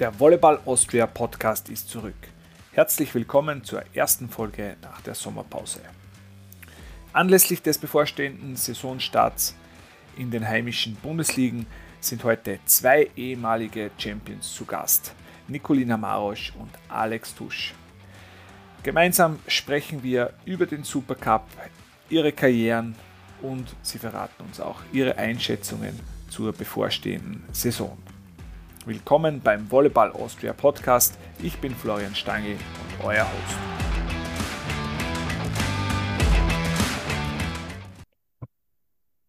Der 0.00 0.18
Volleyball 0.18 0.58
Austria 0.64 1.06
Podcast 1.06 1.68
ist 1.68 1.90
zurück. 1.90 2.14
Herzlich 2.72 3.14
willkommen 3.14 3.62
zur 3.64 3.82
ersten 3.92 4.30
Folge 4.30 4.76
nach 4.80 5.02
der 5.02 5.14
Sommerpause. 5.14 5.80
Anlässlich 7.12 7.60
des 7.60 7.76
bevorstehenden 7.76 8.56
Saisonstarts 8.56 9.54
in 10.16 10.30
den 10.30 10.48
heimischen 10.48 10.94
Bundesligen 10.94 11.66
sind 12.00 12.24
heute 12.24 12.60
zwei 12.64 13.10
ehemalige 13.14 13.90
Champions 13.98 14.54
zu 14.54 14.64
Gast, 14.64 15.12
Nikolina 15.48 15.98
Marosch 15.98 16.54
und 16.58 16.70
Alex 16.88 17.34
Tusch. 17.34 17.74
Gemeinsam 18.82 19.38
sprechen 19.48 20.02
wir 20.02 20.32
über 20.46 20.64
den 20.64 20.82
Supercup, 20.82 21.46
ihre 22.08 22.32
Karrieren 22.32 22.94
und 23.42 23.76
sie 23.82 23.98
verraten 23.98 24.44
uns 24.44 24.60
auch 24.60 24.80
ihre 24.94 25.18
Einschätzungen 25.18 26.00
zur 26.30 26.54
bevorstehenden 26.54 27.44
Saison. 27.52 27.98
Willkommen 28.86 29.42
beim 29.42 29.70
Volleyball 29.70 30.10
Austria 30.10 30.54
Podcast. 30.54 31.18
Ich 31.42 31.58
bin 31.58 31.72
Florian 31.72 32.14
Stangl 32.14 32.52
und 32.52 33.04
euer 33.04 33.24
Host. 33.24 33.58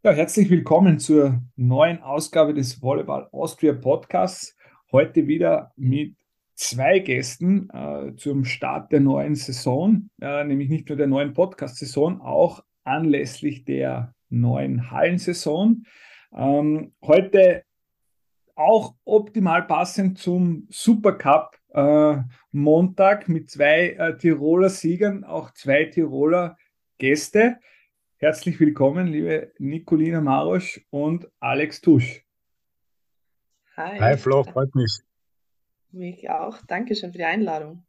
Ja, 0.03 0.13
herzlich 0.13 0.49
willkommen 0.49 0.99
zur 0.99 1.41
neuen 1.57 2.01
Ausgabe 2.01 2.53
des 2.53 2.81
Volleyball 2.81 3.27
Austria 3.33 3.73
Podcasts. 3.73 4.55
Heute 4.89 5.27
wieder 5.27 5.73
mit 5.75 6.15
zwei 6.55 6.99
Gästen 6.99 7.69
äh, 7.71 8.15
zum 8.15 8.45
Start 8.45 8.93
der 8.93 9.01
neuen 9.01 9.35
Saison, 9.35 10.09
äh, 10.21 10.45
nämlich 10.45 10.69
nicht 10.69 10.87
nur 10.87 10.97
der 10.97 11.07
neuen 11.07 11.33
Podcast-Saison, 11.33 12.21
auch 12.21 12.63
anlässlich 12.85 13.65
der 13.65 14.13
neuen 14.29 14.91
Hallensaison. 14.91 15.83
Ähm, 16.33 16.93
heute 17.01 17.65
auch 18.61 18.93
optimal 19.05 19.63
passend 19.63 20.19
zum 20.19 20.67
Supercup 20.69 21.57
äh, 21.73 22.17
Montag 22.51 23.27
mit 23.27 23.49
zwei 23.49 23.89
äh, 23.89 24.17
Tiroler 24.17 24.69
Siegern, 24.69 25.23
auch 25.23 25.51
zwei 25.51 25.85
Tiroler 25.85 26.57
Gäste. 26.99 27.59
Herzlich 28.17 28.59
willkommen, 28.59 29.07
liebe 29.07 29.51
Nicolina 29.57 30.21
Marosch 30.21 30.85
und 30.91 31.27
Alex 31.39 31.81
Tusch. 31.81 32.23
Hi. 33.77 33.99
Hi 33.99 34.17
Flo, 34.17 34.43
freut 34.43 34.75
mich. 34.75 34.99
Mich 35.91 36.29
auch. 36.29 36.59
Dankeschön 36.67 37.11
für 37.11 37.17
die 37.17 37.25
Einladung. 37.25 37.83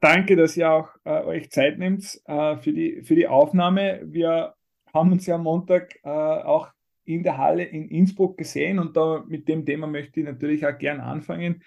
Danke, 0.00 0.34
dass 0.34 0.56
ihr 0.56 0.70
auch 0.70 0.88
äh, 1.04 1.22
euch 1.24 1.50
Zeit 1.50 1.78
nehmt 1.78 2.20
äh, 2.24 2.56
für, 2.56 2.72
die, 2.72 3.02
für 3.02 3.14
die 3.14 3.28
Aufnahme. 3.28 4.00
Wir 4.04 4.54
haben 4.94 5.12
uns 5.12 5.26
ja 5.26 5.34
am 5.34 5.42
Montag 5.42 5.96
äh, 6.04 6.08
auch 6.08 6.72
in 7.14 7.22
der 7.22 7.38
Halle 7.38 7.64
in 7.64 7.88
Innsbruck 7.88 8.38
gesehen 8.38 8.78
und 8.78 8.96
da 8.96 9.24
mit 9.26 9.48
dem 9.48 9.64
Thema 9.64 9.86
möchte 9.86 10.20
ich 10.20 10.26
natürlich 10.26 10.66
auch 10.66 10.76
gern 10.76 11.00
anfangen. 11.00 11.62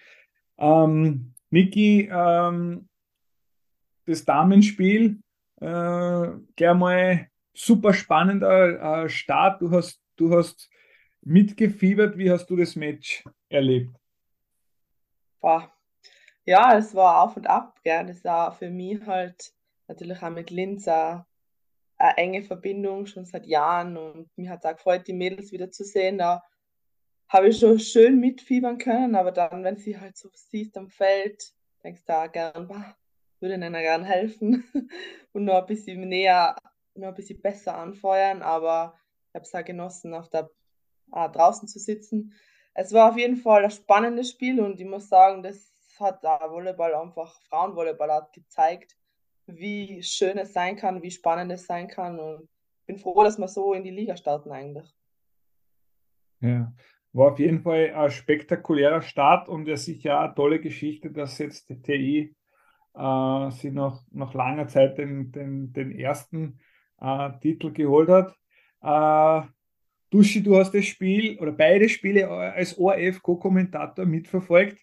Ähm, 0.57 1.33
Niki, 1.49 2.09
ähm, 2.11 2.87
das 4.05 4.25
Damenspiel, 4.25 5.19
äh, 5.61 6.27
gleich 6.55 6.75
mal 6.75 7.27
super 7.53 7.93
spannender 7.93 9.03
äh, 9.05 9.09
Start. 9.09 9.61
Du 9.61 9.71
hast, 9.71 10.01
du 10.15 10.35
hast 10.35 10.69
mitgefiebert. 11.21 12.17
Wie 12.17 12.29
hast 12.29 12.47
du 12.47 12.55
das 12.55 12.75
Match 12.75 13.23
erlebt? 13.49 13.95
Boah. 15.39 15.71
Ja, 16.45 16.77
es 16.77 16.93
war 16.93 17.23
auf 17.23 17.37
und 17.37 17.47
ab. 17.47 17.79
Gell. 17.83 18.05
Das 18.05 18.23
war 18.23 18.51
für 18.51 18.69
mich 18.69 19.05
halt 19.05 19.53
natürlich 19.87 20.21
auch 20.21 20.29
mit 20.29 20.51
Linz 20.51 20.87
eine 21.97 22.17
enge 22.17 22.43
Verbindung 22.43 23.05
schon 23.05 23.25
seit 23.25 23.45
Jahren 23.45 23.97
und 23.97 24.29
mir 24.37 24.49
hat 24.49 24.59
es 24.63 24.65
auch 24.65 24.75
gefreut, 24.75 25.07
die 25.07 25.13
Mädels 25.13 25.51
wieder 25.51 25.71
zu 25.71 25.83
sehen. 25.83 26.17
Da 26.17 26.43
habe 27.29 27.49
ich 27.49 27.59
schon 27.59 27.79
schön 27.79 28.19
mitfiebern 28.19 28.77
können, 28.77 29.15
aber 29.15 29.31
dann, 29.31 29.63
wenn 29.63 29.77
sie 29.77 29.99
halt 29.99 30.17
so 30.17 30.29
siehst 30.33 30.77
am 30.77 30.89
Feld, 30.89 31.53
denkst 31.83 32.01
du 32.01 32.07
da 32.07 32.27
gern, 32.27 32.67
bah, 32.67 32.95
würde 33.39 33.55
ihnen 33.55 33.73
gern 33.73 34.03
helfen 34.03 34.63
und 35.33 35.45
nur 35.45 35.57
ein 35.57 35.65
bisschen 35.65 36.07
näher, 36.07 36.55
nur 36.93 37.09
ein 37.09 37.15
bisschen 37.15 37.41
besser 37.41 37.77
anfeuern, 37.77 38.41
aber 38.41 38.95
ich 39.29 39.35
habe 39.35 39.45
es 39.45 39.55
auch 39.55 39.65
genossen, 39.65 40.13
auf 40.13 40.29
der, 40.29 40.49
äh, 41.13 41.29
draußen 41.29 41.67
zu 41.67 41.79
sitzen. 41.79 42.33
Es 42.73 42.91
war 42.91 43.11
auf 43.11 43.17
jeden 43.17 43.37
Fall 43.37 43.63
ein 43.63 43.71
spannendes 43.71 44.31
Spiel 44.31 44.59
und 44.59 44.79
ich 44.79 44.85
muss 44.85 45.07
sagen, 45.09 45.43
das 45.43 45.73
hat 45.99 46.23
der 46.23 46.39
Volleyball 46.49 46.93
einfach, 46.93 47.39
Frauenvolleyball 47.43 48.11
hat 48.11 48.33
gezeigt, 48.33 48.97
wie 49.47 50.01
schön 50.03 50.37
es 50.37 50.53
sein 50.53 50.75
kann, 50.75 51.01
wie 51.01 51.11
spannend 51.11 51.51
es 51.51 51.65
sein 51.65 51.87
kann. 51.87 52.19
Und 52.19 52.49
bin 52.85 52.97
froh, 52.97 53.23
dass 53.23 53.37
wir 53.37 53.47
so 53.47 53.73
in 53.73 53.83
die 53.83 53.91
Liga 53.91 54.15
starten 54.15 54.51
eigentlich. 54.51 54.87
Ja, 56.41 56.73
war 57.13 57.31
auf 57.31 57.39
jeden 57.39 57.61
Fall 57.61 57.93
ein 57.95 58.11
spektakulärer 58.11 59.01
Start 59.01 59.49
und 59.49 59.67
ja 59.67 59.77
sicher 59.77 60.19
eine 60.19 60.35
tolle 60.35 60.59
Geschichte, 60.59 61.11
dass 61.11 61.37
jetzt 61.37 61.69
die 61.69 61.81
TI 61.81 62.35
äh, 62.93 63.51
sie 63.51 63.71
nach, 63.71 64.03
nach 64.11 64.33
langer 64.33 64.67
Zeit 64.67 64.97
den, 64.97 65.31
den, 65.31 65.73
den 65.73 65.91
ersten 65.91 66.59
äh, 66.99 67.31
Titel 67.39 67.71
geholt 67.71 68.09
hat. 68.09 68.35
Äh, 68.81 69.47
Duschi, 70.09 70.43
du 70.43 70.57
hast 70.57 70.73
das 70.73 70.85
Spiel 70.85 71.39
oder 71.39 71.51
beide 71.51 71.89
Spiele 71.89 72.29
als 72.29 72.77
ORF-Co-Kommentator 72.77 74.05
mitverfolgt. 74.05 74.77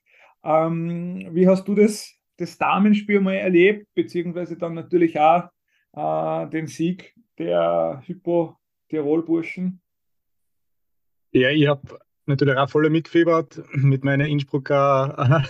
Ähm, 0.44 1.28
wie 1.32 1.46
hast 1.46 1.66
du 1.68 1.74
das 1.74 2.12
das 2.36 2.58
Damenspiel 2.58 3.20
mal 3.20 3.34
erlebt, 3.34 3.86
beziehungsweise 3.94 4.56
dann 4.56 4.74
natürlich 4.74 5.18
auch 5.18 5.48
äh, 5.92 6.48
den 6.50 6.66
Sieg 6.66 7.14
der 7.38 8.02
Hypo-Tirol-Burschen? 8.06 9.80
Ja, 11.32 11.50
ich 11.50 11.66
habe 11.66 11.98
natürlich 12.26 12.56
auch 12.56 12.70
voll 12.70 12.88
mitgefiebert 12.90 13.62
mit 13.72 14.04
meinen 14.04 14.28
Innsbrucker 14.28 15.44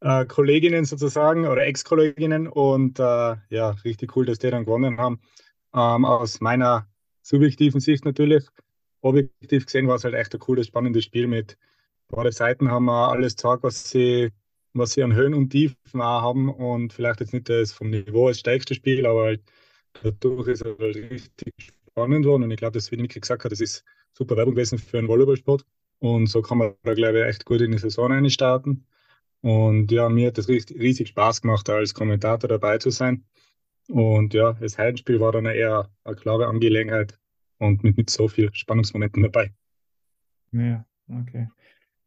äh, 0.00 0.22
äh, 0.22 0.26
Kolleginnen 0.26 0.84
sozusagen 0.84 1.46
oder 1.46 1.66
Ex-Kolleginnen 1.66 2.48
und 2.48 2.98
äh, 2.98 3.36
ja, 3.50 3.70
richtig 3.84 4.16
cool, 4.16 4.26
dass 4.26 4.38
die 4.38 4.50
dann 4.50 4.64
gewonnen 4.64 4.98
haben. 4.98 5.20
Ähm, 5.74 6.04
aus 6.04 6.40
meiner 6.40 6.86
subjektiven 7.22 7.80
Sicht 7.80 8.04
natürlich. 8.04 8.44
Objektiv 9.00 9.66
gesehen 9.66 9.88
war 9.88 9.96
es 9.96 10.04
halt 10.04 10.14
echt 10.14 10.34
ein 10.34 10.40
cooles, 10.40 10.66
spannendes 10.66 11.04
Spiel 11.04 11.26
mit 11.26 11.56
beide 12.08 12.32
Seiten 12.32 12.70
haben 12.70 12.86
wir 12.86 13.10
alles 13.10 13.36
gezeigt, 13.36 13.62
was 13.62 13.90
sie 13.90 14.30
was 14.78 14.92
sie 14.92 15.02
an 15.02 15.14
Höhen 15.14 15.34
und 15.34 15.50
Tiefen 15.50 16.00
auch 16.00 16.22
haben 16.22 16.48
und 16.48 16.92
vielleicht 16.92 17.20
jetzt 17.20 17.32
nicht 17.32 17.48
das 17.48 17.72
vom 17.72 17.90
Niveau 17.90 18.28
als 18.28 18.40
stärkste 18.40 18.74
Spiel, 18.74 19.06
aber 19.06 19.24
halt 19.24 19.42
dadurch 20.02 20.48
ist 20.48 20.64
es 20.64 20.78
halt 20.78 20.96
richtig 20.96 21.54
spannend 21.88 22.26
worden 22.26 22.44
und 22.44 22.50
ich 22.50 22.58
glaube, 22.58 22.72
das, 22.72 22.90
wie 22.90 22.96
Niki 22.96 23.20
gesagt 23.20 23.44
hat, 23.44 23.52
das 23.52 23.60
ist 23.60 23.84
super 24.12 24.36
Werbung 24.36 24.54
gewesen 24.54 24.78
für 24.78 24.98
einen 24.98 25.08
Volleyballsport 25.08 25.64
und 25.98 26.26
so 26.26 26.42
kann 26.42 26.58
man 26.58 26.74
da, 26.82 26.94
glaube 26.94 27.20
ich, 27.20 27.26
echt 27.26 27.44
gut 27.44 27.60
in 27.60 27.72
die 27.72 27.78
Saison 27.78 28.12
einstarten. 28.12 28.86
Und 29.40 29.92
ja, 29.92 30.08
mir 30.08 30.28
hat 30.28 30.38
es 30.38 30.48
riesig, 30.48 30.78
riesig 30.78 31.08
Spaß 31.08 31.42
gemacht, 31.42 31.68
als 31.70 31.94
Kommentator 31.94 32.48
dabei 32.48 32.78
zu 32.78 32.90
sein. 32.90 33.24
Und 33.88 34.34
ja, 34.34 34.54
das 34.54 34.78
Heimspiel 34.78 35.20
war 35.20 35.32
dann 35.32 35.46
eher 35.46 35.88
eine 36.04 36.16
klare 36.16 36.46
Angelegenheit 36.46 37.18
und 37.58 37.84
mit 37.84 37.96
nicht 37.96 38.10
so 38.10 38.28
viel 38.28 38.52
Spannungsmomenten 38.52 39.22
dabei. 39.22 39.52
Ja, 40.52 40.84
okay. 41.08 41.48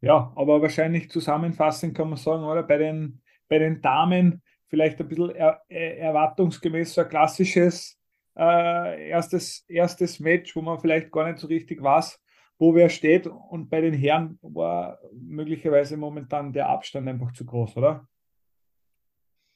Ja, 0.00 0.32
aber 0.34 0.62
wahrscheinlich 0.62 1.10
zusammenfassend 1.10 1.94
kann 1.94 2.08
man 2.08 2.16
sagen, 2.16 2.44
oder 2.44 2.62
bei 2.62 2.78
den, 2.78 3.20
bei 3.48 3.58
den 3.58 3.82
Damen 3.82 4.42
vielleicht 4.68 5.00
ein 5.00 5.08
bisschen 5.08 5.30
er, 5.30 5.60
erwartungsgemäß 5.68 6.94
so 6.94 7.02
ein 7.02 7.08
klassisches 7.08 7.98
äh, 8.36 9.10
erstes, 9.10 9.64
erstes 9.68 10.20
Match, 10.20 10.56
wo 10.56 10.62
man 10.62 10.78
vielleicht 10.80 11.10
gar 11.10 11.26
nicht 11.26 11.38
so 11.38 11.46
richtig 11.48 11.82
weiß, 11.82 12.18
wo 12.58 12.74
wer 12.74 12.88
steht. 12.88 13.26
Und 13.26 13.68
bei 13.68 13.80
den 13.80 13.92
Herren 13.92 14.38
war 14.42 14.98
möglicherweise 15.12 15.96
momentan 15.96 16.52
der 16.52 16.68
Abstand 16.68 17.08
einfach 17.08 17.32
zu 17.32 17.44
groß, 17.44 17.76
oder? 17.76 18.06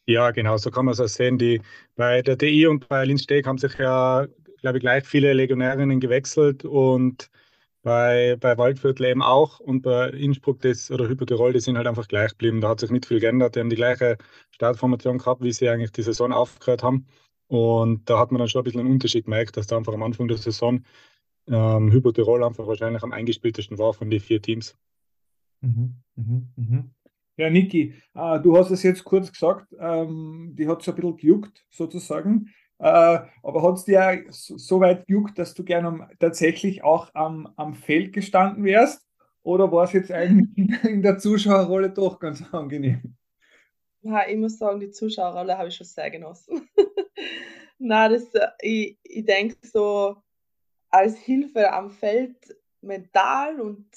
Ja, 0.07 0.33
genau, 0.33 0.59
so 0.59 0.71
kann 0.71 0.85
man 0.85 0.93
es 0.93 1.01
auch 1.01 1.07
sehen. 1.07 1.39
Die, 1.39 1.63
bei 1.97 2.21
der 2.21 2.37
DI 2.37 2.67
und 2.67 2.87
bei 2.89 3.05
Linz 3.07 3.23
Steg 3.23 3.47
haben 3.47 3.57
sich 3.57 3.79
ja, 3.79 4.27
glaube 4.61 4.79
ich, 4.79 4.83
gleich 4.83 5.07
viele 5.07 5.33
Legionärinnen 5.33 6.01
gewechselt 6.01 6.67
und 6.67 7.31
bei, 7.85 8.37
bei 8.41 8.57
Waldviertel 8.57 9.07
eben 9.07 9.23
auch 9.23 9.61
und 9.61 9.83
bei 9.83 10.09
Innsbruck 10.09 10.61
das, 10.63 10.91
oder 10.91 11.07
Hypotirol, 11.07 11.53
die 11.53 11.61
sind 11.61 11.77
halt 11.77 11.87
einfach 11.87 12.09
gleich 12.09 12.31
geblieben. 12.31 12.63
Da 12.63 12.71
hat 12.71 12.81
sich 12.81 12.91
nicht 12.91 13.05
viel 13.07 13.21
geändert. 13.21 13.55
Die 13.55 13.61
haben 13.61 13.69
die 13.69 13.77
gleiche 13.77 14.17
Startformation 14.51 15.19
gehabt, 15.19 15.43
wie 15.43 15.53
sie 15.53 15.69
eigentlich 15.69 15.93
die 15.93 16.03
Saison 16.03 16.33
aufgehört 16.33 16.83
haben. 16.83 17.07
Und 17.47 18.09
da 18.09 18.19
hat 18.19 18.33
man 18.33 18.39
dann 18.39 18.49
schon 18.49 18.63
ein 18.63 18.65
bisschen 18.65 18.81
einen 18.81 18.91
Unterschied 18.91 19.27
gemerkt, 19.27 19.59
dass 19.59 19.67
da 19.67 19.77
einfach 19.77 19.93
am 19.93 20.03
Anfang 20.03 20.29
der 20.29 20.39
Saison 20.39 20.83
ähm, 21.47 21.93
Hypotirol 21.93 22.43
einfach 22.43 22.67
wahrscheinlich 22.67 23.03
am 23.03 23.13
eingespieltesten 23.13 23.79
war 23.79 23.93
von 23.93 24.09
den 24.09 24.21
vier 24.21 24.41
Teams. 24.41 24.75
Mhm, 25.61 25.97
mhm, 26.17 26.49
mhm. 26.57 26.91
Ja, 27.37 27.51
Niki, 27.51 27.95
äh, 28.15 28.41
du 28.41 28.57
hast 28.57 28.71
es 28.71 28.83
jetzt 28.83 29.05
kurz 29.05 29.31
gesagt, 29.31 29.75
ähm, 29.79 30.55
die 30.57 30.67
hat 30.67 30.83
so 30.83 30.93
ein 30.93 30.95
bisschen 30.95 31.17
gejuckt 31.19 31.67
sozusagen. 31.69 32.49
Äh, 32.85 33.21
aber 33.43 33.63
hat 33.63 33.77
es 33.77 33.87
dir 33.87 34.27
so 34.29 34.79
weit 34.79 35.07
gejuckt, 35.07 35.39
dass 35.39 35.55
du 35.55 35.65
gerne 35.65 36.07
tatsächlich 36.19 36.85
auch 36.85 37.09
am, 37.15 37.51
am 37.57 37.73
Feld 37.73 38.13
gestanden 38.13 38.63
wärst? 38.63 39.09
Oder 39.43 39.73
war 39.73 39.85
es 39.85 39.95
jetzt 39.95 40.13
eigentlich 40.13 40.51
in 40.85 41.01
der 41.01 41.17
Zuschauerrolle 41.17 41.89
doch 41.89 42.19
ganz 42.19 42.45
angenehm? 42.53 43.17
Ja, 44.03 44.29
ich 44.29 44.37
muss 44.37 44.59
sagen, 44.59 44.81
die 44.81 44.91
Zuschauerrolle 44.91 45.57
habe 45.57 45.69
ich 45.69 45.77
schon 45.77 45.87
sehr 45.87 46.11
genossen. 46.11 46.69
Na, 47.79 48.11
das, 48.11 48.35
äh, 48.35 48.49
ich, 48.61 48.99
ich 49.03 49.25
denke 49.25 49.57
so, 49.63 50.17
als 50.91 51.17
Hilfe 51.17 51.73
am 51.73 51.91
Feld 51.91 52.37
mental 52.83 53.63
und 53.63 53.89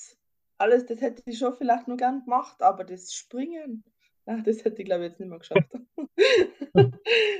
alles, 0.57 0.86
das 0.86 1.01
hätte 1.01 1.24
ich 1.25 1.38
schon 1.38 1.57
vielleicht 1.57 1.90
noch 1.90 1.98
gern 1.98 2.24
gemacht, 2.24 2.62
aber 2.62 2.86
das 2.86 3.13
Springen, 3.13 3.83
ach, 4.25 4.42
das 4.44 4.63
hätte 4.63 4.81
ich 4.81 4.86
glaube 4.86 5.04
ich 5.04 5.10
jetzt 5.10 5.19
nicht 5.19 5.28
mehr 5.28 5.40
geschafft. 5.40 5.69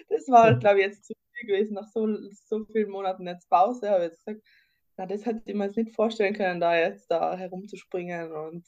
das 0.10 0.28
war, 0.28 0.54
glaube 0.60 0.82
ich, 0.82 0.88
jetzt 0.88 1.06
zu 1.06 1.14
viel 1.38 1.48
gewesen. 1.48 1.74
Nach 1.76 1.88
so, 1.88 2.08
so 2.32 2.66
vielen 2.66 2.90
Monaten 2.90 3.28
jetzt 3.28 3.50
Pause 3.50 3.96
ich 3.98 4.04
jetzt 4.04 4.26
gesagt, 4.26 4.46
na, 4.98 5.06
das 5.06 5.26
hätte 5.26 5.42
ich 5.46 5.56
mir 5.56 5.66
jetzt 5.66 5.78
nicht 5.78 5.96
vorstellen 5.96 6.34
können, 6.34 6.60
da 6.60 6.76
jetzt 6.76 7.10
da 7.10 7.38
herumzuspringen 7.38 8.32
und 8.32 8.66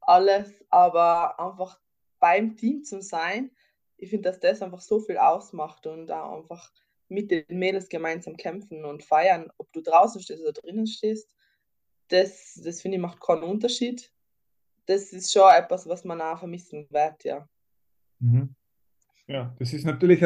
alles, 0.00 0.64
aber 0.70 1.38
einfach 1.38 1.78
beim 2.18 2.56
Team 2.56 2.82
zu 2.82 3.02
sein, 3.02 3.50
ich 3.98 4.10
finde, 4.10 4.30
dass 4.30 4.40
das 4.40 4.62
einfach 4.62 4.80
so 4.80 5.00
viel 5.00 5.18
ausmacht 5.18 5.86
und 5.86 6.06
da 6.06 6.34
einfach 6.34 6.72
mit 7.08 7.30
den 7.30 7.44
Mädels 7.48 7.88
gemeinsam 7.88 8.36
kämpfen 8.36 8.84
und 8.84 9.02
feiern, 9.04 9.50
ob 9.58 9.70
du 9.72 9.82
draußen 9.82 10.22
stehst 10.22 10.42
oder 10.42 10.52
drinnen 10.52 10.86
stehst, 10.86 11.34
das, 12.08 12.60
das 12.64 12.80
finde 12.80 12.96
ich 12.96 13.02
macht 13.02 13.20
keinen 13.20 13.42
Unterschied. 13.42 14.10
Das 14.86 15.12
ist 15.12 15.32
schon 15.32 15.50
etwas, 15.50 15.86
was 15.86 16.04
man 16.04 16.20
auch 16.20 16.38
vermissen 16.38 16.86
wird, 16.90 17.24
ja. 17.24 17.46
Mhm. 18.20 18.54
Ja, 19.26 19.54
das 19.58 19.72
ist 19.74 19.84
natürlich 19.84 20.22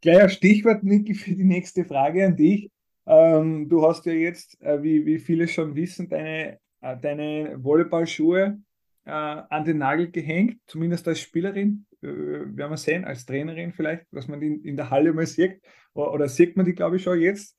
gleich 0.00 0.22
ein 0.22 0.30
Stichwort, 0.30 0.82
Niki, 0.82 1.14
für 1.14 1.34
die 1.34 1.44
nächste 1.44 1.84
Frage 1.84 2.26
an 2.26 2.36
dich. 2.36 2.70
Ähm, 3.06 3.68
du 3.68 3.86
hast 3.86 4.06
ja 4.06 4.12
jetzt, 4.12 4.60
äh, 4.62 4.82
wie, 4.82 5.04
wie 5.06 5.18
viele 5.18 5.48
schon 5.48 5.74
wissen, 5.74 6.08
deine, 6.08 6.58
äh, 6.80 6.96
deine 7.00 7.56
Volleyballschuhe 7.62 8.58
äh, 9.04 9.10
an 9.10 9.64
den 9.64 9.78
Nagel 9.78 10.10
gehängt, 10.10 10.58
zumindest 10.66 11.08
als 11.08 11.20
Spielerin. 11.20 11.86
Äh, 12.02 12.06
werden 12.06 12.70
wir 12.70 12.76
sehen, 12.76 13.04
als 13.04 13.26
Trainerin 13.26 13.72
vielleicht, 13.72 14.06
dass 14.12 14.28
man 14.28 14.40
die 14.40 14.54
in 14.54 14.76
der 14.76 14.90
Halle 14.90 15.12
mal 15.12 15.26
sieht. 15.26 15.60
Oder, 15.94 16.12
oder 16.12 16.28
sieht 16.28 16.56
man 16.56 16.66
die, 16.66 16.74
glaube 16.74 16.96
ich, 16.96 17.02
schon 17.02 17.20
jetzt. 17.20 17.56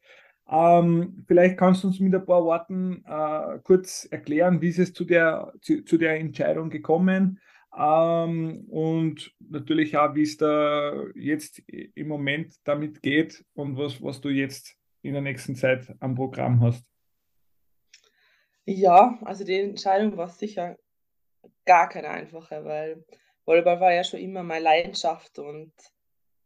Ähm, 0.49 1.23
vielleicht 1.27 1.57
kannst 1.57 1.83
du 1.83 1.87
uns 1.87 1.99
mit 1.99 2.13
ein 2.13 2.25
paar 2.25 2.43
Worten 2.43 3.03
äh, 3.05 3.59
kurz 3.63 4.07
erklären, 4.09 4.61
wie 4.61 4.69
ist 4.69 4.79
es 4.79 4.93
zu 4.93 5.05
der, 5.05 5.53
zu, 5.61 5.83
zu 5.83 5.97
der 5.97 6.19
Entscheidung 6.19 6.69
gekommen 6.69 7.39
ähm, 7.77 8.65
und 8.69 9.33
natürlich 9.39 9.95
auch, 9.97 10.13
wie 10.15 10.23
es 10.23 10.37
da 10.37 11.05
jetzt 11.15 11.59
im 11.69 12.07
Moment 12.07 12.55
damit 12.63 13.01
geht 13.01 13.45
und 13.53 13.77
was, 13.77 14.01
was 14.03 14.21
du 14.21 14.29
jetzt 14.29 14.77
in 15.01 15.13
der 15.13 15.21
nächsten 15.21 15.55
Zeit 15.55 15.95
am 15.99 16.15
Programm 16.15 16.61
hast? 16.61 16.85
Ja, 18.65 19.17
also 19.23 19.43
die 19.43 19.59
Entscheidung 19.59 20.17
war 20.17 20.29
sicher 20.29 20.77
gar 21.65 21.89
keine 21.89 22.09
einfache, 22.09 22.63
weil 22.63 23.03
Volleyball 23.45 23.79
war 23.79 23.93
ja 23.93 24.03
schon 24.03 24.19
immer 24.19 24.43
meine 24.43 24.63
Leidenschaft 24.63 25.39
und 25.39 25.73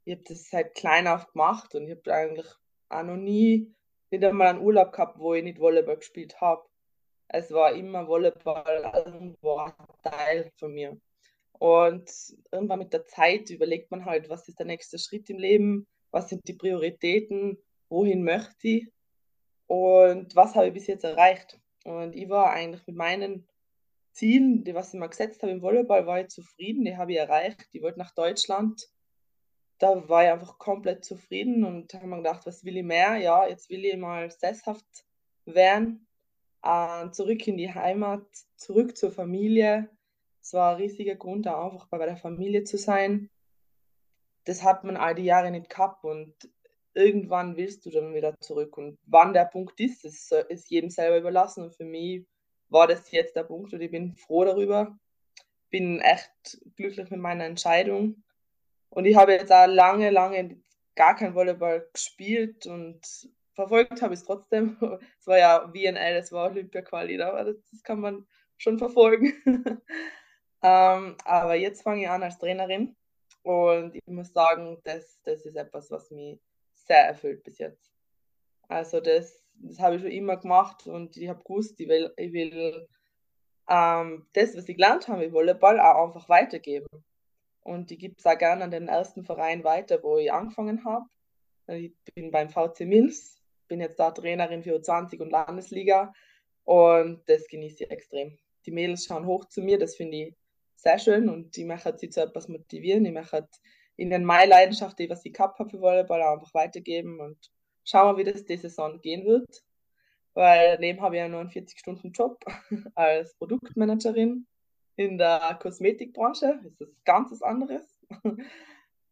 ich 0.05 0.15
habe 0.15 0.23
das 0.27 0.49
seit 0.49 0.75
klein 0.75 1.07
auf 1.07 1.31
gemacht 1.31 1.75
und 1.75 1.87
ich 1.87 1.97
habe 1.97 2.13
eigentlich 2.13 2.47
auch 2.89 3.03
noch 3.03 3.17
nie 3.17 3.75
nicht 4.11 4.23
einmal 4.23 4.47
einen 4.47 4.61
Urlaub 4.61 4.91
gehabt, 4.91 5.19
wo 5.19 5.33
ich 5.33 5.43
nicht 5.43 5.59
Volleyball 5.59 5.97
gespielt 5.97 6.39
habe. 6.39 6.63
Es 7.27 7.51
war 7.51 7.73
immer 7.73 8.07
Volleyball 8.07 8.85
ein 8.85 9.35
Teil 10.03 10.51
von 10.57 10.73
mir. 10.73 10.97
Und 11.59 12.11
irgendwann 12.51 12.79
mit 12.79 12.93
der 12.93 13.05
Zeit 13.05 13.49
überlegt 13.49 13.91
man 13.91 14.05
halt, 14.05 14.29
was 14.29 14.47
ist 14.47 14.59
der 14.59 14.65
nächste 14.65 14.99
Schritt 14.99 15.29
im 15.29 15.37
Leben, 15.37 15.87
was 16.11 16.29
sind 16.29 16.47
die 16.47 16.53
Prioritäten 16.53 17.57
wohin 17.89 18.23
möchte 18.23 18.67
ich 18.67 18.87
und 19.67 20.35
was 20.35 20.55
habe 20.55 20.67
ich 20.67 20.73
bis 20.73 20.87
jetzt 20.87 21.03
erreicht. 21.03 21.59
Und 21.83 22.15
ich 22.15 22.29
war 22.29 22.51
eigentlich 22.51 22.85
mit 22.87 22.95
meinen 22.95 23.47
Zielen, 24.11 24.63
die 24.63 24.73
was 24.73 24.93
ich 24.93 24.99
mir 24.99 25.09
gesetzt 25.09 25.41
habe 25.41 25.51
im 25.51 25.61
Volleyball, 25.61 26.05
war 26.05 26.21
ich 26.21 26.29
zufrieden, 26.29 26.85
die 26.85 26.97
habe 26.97 27.11
ich 27.11 27.17
erreicht. 27.17 27.67
Ich 27.71 27.81
wollte 27.81 27.99
nach 27.99 28.13
Deutschland. 28.13 28.87
Da 29.77 30.07
war 30.07 30.23
ich 30.23 30.31
einfach 30.31 30.57
komplett 30.57 31.03
zufrieden 31.03 31.65
und 31.65 31.93
habe 31.93 32.07
mir 32.07 32.17
gedacht, 32.17 32.45
was 32.45 32.63
will 32.63 32.77
ich 32.77 32.83
mehr? 32.83 33.17
Ja, 33.17 33.47
jetzt 33.47 33.69
will 33.69 33.83
ich 33.83 33.97
mal 33.97 34.31
sesshaft 34.31 34.85
werden, 35.43 36.07
äh, 36.63 37.09
zurück 37.11 37.45
in 37.45 37.57
die 37.57 37.73
Heimat, 37.73 38.25
zurück 38.55 38.95
zur 38.95 39.11
Familie. 39.11 39.89
Es 40.45 40.53
war 40.53 40.75
ein 40.75 40.77
riesiger 40.77 41.15
Grund, 41.15 41.47
da 41.47 41.65
einfach 41.65 41.87
bei 41.87 42.05
der 42.05 42.17
Familie 42.17 42.63
zu 42.63 42.77
sein. 42.77 43.31
Das 44.43 44.61
hat 44.61 44.83
man 44.83 44.95
all 44.95 45.15
die 45.15 45.23
Jahre 45.23 45.49
nicht 45.49 45.71
gehabt 45.71 46.03
und 46.03 46.35
irgendwann 46.93 47.57
willst 47.57 47.83
du 47.83 47.89
dann 47.89 48.13
wieder 48.13 48.39
zurück. 48.39 48.77
Und 48.77 48.99
wann 49.07 49.33
der 49.33 49.45
Punkt 49.45 49.79
ist, 49.79 50.05
das 50.05 50.31
ist 50.49 50.69
jedem 50.69 50.91
selber 50.91 51.17
überlassen. 51.17 51.63
Und 51.63 51.75
für 51.75 51.83
mich 51.83 52.27
war 52.69 52.85
das 52.85 53.09
jetzt 53.09 53.35
der 53.35 53.41
Punkt 53.41 53.73
und 53.73 53.81
ich 53.81 53.89
bin 53.89 54.13
froh 54.13 54.45
darüber. 54.45 54.95
Bin 55.71 55.99
echt 55.99 56.59
glücklich 56.75 57.09
mit 57.09 57.19
meiner 57.19 57.45
Entscheidung. 57.45 58.23
Und 58.89 59.05
ich 59.05 59.15
habe 59.15 59.31
jetzt 59.31 59.51
auch 59.51 59.65
lange, 59.65 60.11
lange 60.11 60.61
gar 60.93 61.15
kein 61.15 61.33
Volleyball 61.33 61.89
gespielt 61.91 62.67
und 62.67 63.01
verfolgt 63.55 63.99
habe 64.03 64.13
ich 64.13 64.19
es 64.19 64.27
trotzdem. 64.27 64.77
Es 65.19 65.25
war 65.25 65.39
ja 65.39 65.73
WNL, 65.73 66.17
es 66.17 66.31
war 66.31 66.51
Olympia-Quali, 66.51 67.19
aber 67.19 67.45
das, 67.45 67.81
kann 67.81 67.99
man 67.99 68.27
schon 68.57 68.77
verfolgen. 68.77 69.33
ähm, 70.65 71.15
aber 71.25 71.53
jetzt 71.53 71.83
fange 71.83 72.01
ich 72.01 72.09
an 72.09 72.23
als 72.23 72.39
Trainerin 72.39 72.95
und 73.43 73.93
ich 73.93 74.07
muss 74.07 74.33
sagen, 74.33 74.79
das, 74.83 75.21
das 75.21 75.45
ist 75.45 75.55
etwas, 75.55 75.91
was 75.91 76.09
mich 76.09 76.39
sehr 76.73 77.05
erfüllt 77.05 77.43
bis 77.43 77.59
jetzt. 77.59 77.93
Also 78.67 78.99
das, 78.99 79.43
das 79.53 79.79
habe 79.79 79.97
ich 79.97 80.01
schon 80.01 80.09
immer 80.09 80.37
gemacht 80.37 80.87
und 80.87 81.17
ich 81.17 81.29
habe 81.29 81.43
gewusst, 81.43 81.79
ich 81.79 81.87
will, 81.87 82.11
ich 82.17 82.33
will 82.33 82.87
ähm, 83.69 84.25
das, 84.33 84.57
was 84.57 84.67
ich 84.67 84.75
gelernt 84.75 85.07
habe 85.07 85.25
im 85.25 85.33
Volleyball, 85.33 85.79
auch 85.79 86.07
einfach 86.07 86.29
weitergeben. 86.29 86.87
Und 87.61 87.91
ich 87.91 87.99
gebe 87.99 88.15
es 88.17 88.25
auch 88.25 88.37
gerne 88.37 88.63
an 88.63 88.71
den 88.71 88.87
ersten 88.87 89.23
Verein 89.23 89.63
weiter, 89.63 90.01
wo 90.01 90.17
ich 90.17 90.33
angefangen 90.33 90.83
habe. 90.83 91.05
Ich 91.67 91.93
bin 92.15 92.31
beim 92.31 92.49
VC 92.49 92.81
Mills, 92.81 93.39
bin 93.67 93.81
jetzt 93.81 93.99
da 93.99 94.09
Trainerin 94.09 94.63
für 94.63 94.75
U20 94.77 95.21
und 95.21 95.29
Landesliga 95.29 96.11
und 96.63 97.21
das 97.27 97.47
genieße 97.47 97.83
ich 97.83 97.91
extrem. 97.91 98.35
Die 98.65 98.71
Mädels 98.71 99.05
schauen 99.05 99.27
hoch 99.27 99.45
zu 99.45 99.61
mir, 99.61 99.77
das 99.77 99.95
finde 99.95 100.17
ich 100.17 100.35
sehr 100.85 100.99
schön 100.99 101.29
und 101.29 101.57
ich 101.57 101.65
möchte 101.65 101.97
sie 101.97 102.09
zu 102.09 102.21
etwas 102.21 102.47
motivieren. 102.47 103.05
Ich 103.05 103.13
möchte 103.13 103.47
ihnen 103.97 104.23
meine 104.23 104.51
Leidenschaft, 104.51 104.99
die 104.99 105.09
was 105.09 105.25
ich 105.25 105.33
gehabt 105.33 105.59
habe 105.59 105.69
für 105.69 105.81
Volleyball, 105.81 106.21
einfach 106.21 106.53
weitergeben 106.53 107.19
und 107.19 107.51
schauen 107.83 108.15
wir, 108.15 108.25
wie 108.25 108.31
das 108.31 108.45
diese 108.45 108.69
Saison 108.69 109.01
gehen 109.01 109.25
wird. 109.25 109.63
Weil 110.35 110.75
daneben 110.75 111.01
habe 111.01 111.15
ich 111.15 111.21
ja 111.21 111.27
nur 111.27 111.39
einen 111.39 111.49
40-Stunden-Job 111.49 112.43
als 112.95 113.35
Produktmanagerin 113.35 114.45
in 114.97 115.17
der 115.17 115.57
Kosmetikbranche. 115.59 116.59
Das 116.63 116.89
ist 116.89 117.03
ganz 117.03 117.31
was 117.31 117.41
anderes. 117.41 117.99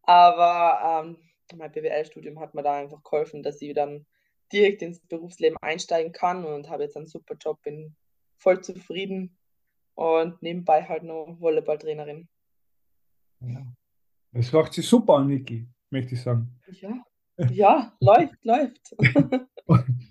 Aber 0.03 1.05
ähm, 1.05 1.17
mein 1.57 1.71
BWL-Studium 1.71 2.39
hat 2.39 2.53
mir 2.53 2.61
da 2.61 2.75
einfach 2.75 3.01
geholfen, 3.03 3.41
dass 3.41 3.61
ich 3.61 3.73
dann 3.73 4.05
direkt 4.51 4.81
ins 4.83 4.99
Berufsleben 4.99 5.57
einsteigen 5.61 6.11
kann 6.11 6.45
und 6.45 6.69
habe 6.69 6.83
jetzt 6.83 6.97
einen 6.97 7.07
super 7.07 7.35
Job, 7.35 7.61
bin 7.63 7.95
voll 8.37 8.61
zufrieden 8.61 9.37
und 9.95 10.41
nebenbei 10.41 10.83
halt 10.83 11.03
noch 11.03 11.37
Volleyballtrainerin. 11.39 12.27
Ja. 13.41 13.65
Das 14.31 14.51
macht 14.51 14.73
sich 14.73 14.87
super 14.87 15.15
an, 15.15 15.27
Niki, 15.27 15.67
möchte 15.89 16.15
ich 16.15 16.21
sagen. 16.21 16.59
Ja, 16.81 17.03
ja 17.51 17.93
läuft, 17.99 18.43
läuft. 18.43 18.95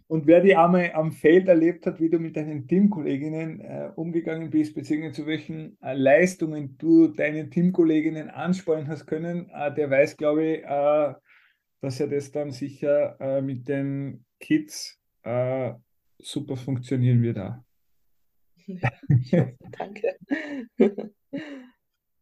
Und 0.07 0.27
wer 0.27 0.41
die 0.41 0.57
einmal 0.57 0.93
am 0.93 1.12
Feld 1.12 1.49
erlebt 1.49 1.87
hat, 1.87 2.01
wie 2.01 2.11
du 2.11 2.19
mit 2.19 2.37
deinen 2.37 2.67
Teamkolleginnen 2.67 3.61
äh, 3.61 3.91
umgegangen 3.97 4.51
bist, 4.51 4.75
beziehungsweise 4.75 5.23
zu 5.23 5.27
welchen 5.27 5.79
äh, 5.83 5.95
Leistungen 5.95 6.77
du 6.79 7.09
deinen 7.09 7.51
Teamkolleginnen 7.51 8.29
anspornen 8.29 8.89
hast 8.89 9.07
können, 9.07 9.51
äh, 9.51 9.75
der 9.75 9.91
weiß, 9.91 10.17
glaube 10.17 10.45
ich, 10.45 10.65
äh, 10.65 11.15
dass 11.81 12.01
er 12.01 12.09
das 12.09 12.31
dann 12.31 12.51
sicher 12.51 13.17
äh, 13.21 13.43
mit 13.43 13.69
den 13.69 14.25
Kids 14.39 15.01
äh, 15.23 15.73
super 16.19 16.57
funktionieren 16.57 17.23
wird. 17.23 17.39
Auch. 17.39 17.57
Danke. 19.78 20.16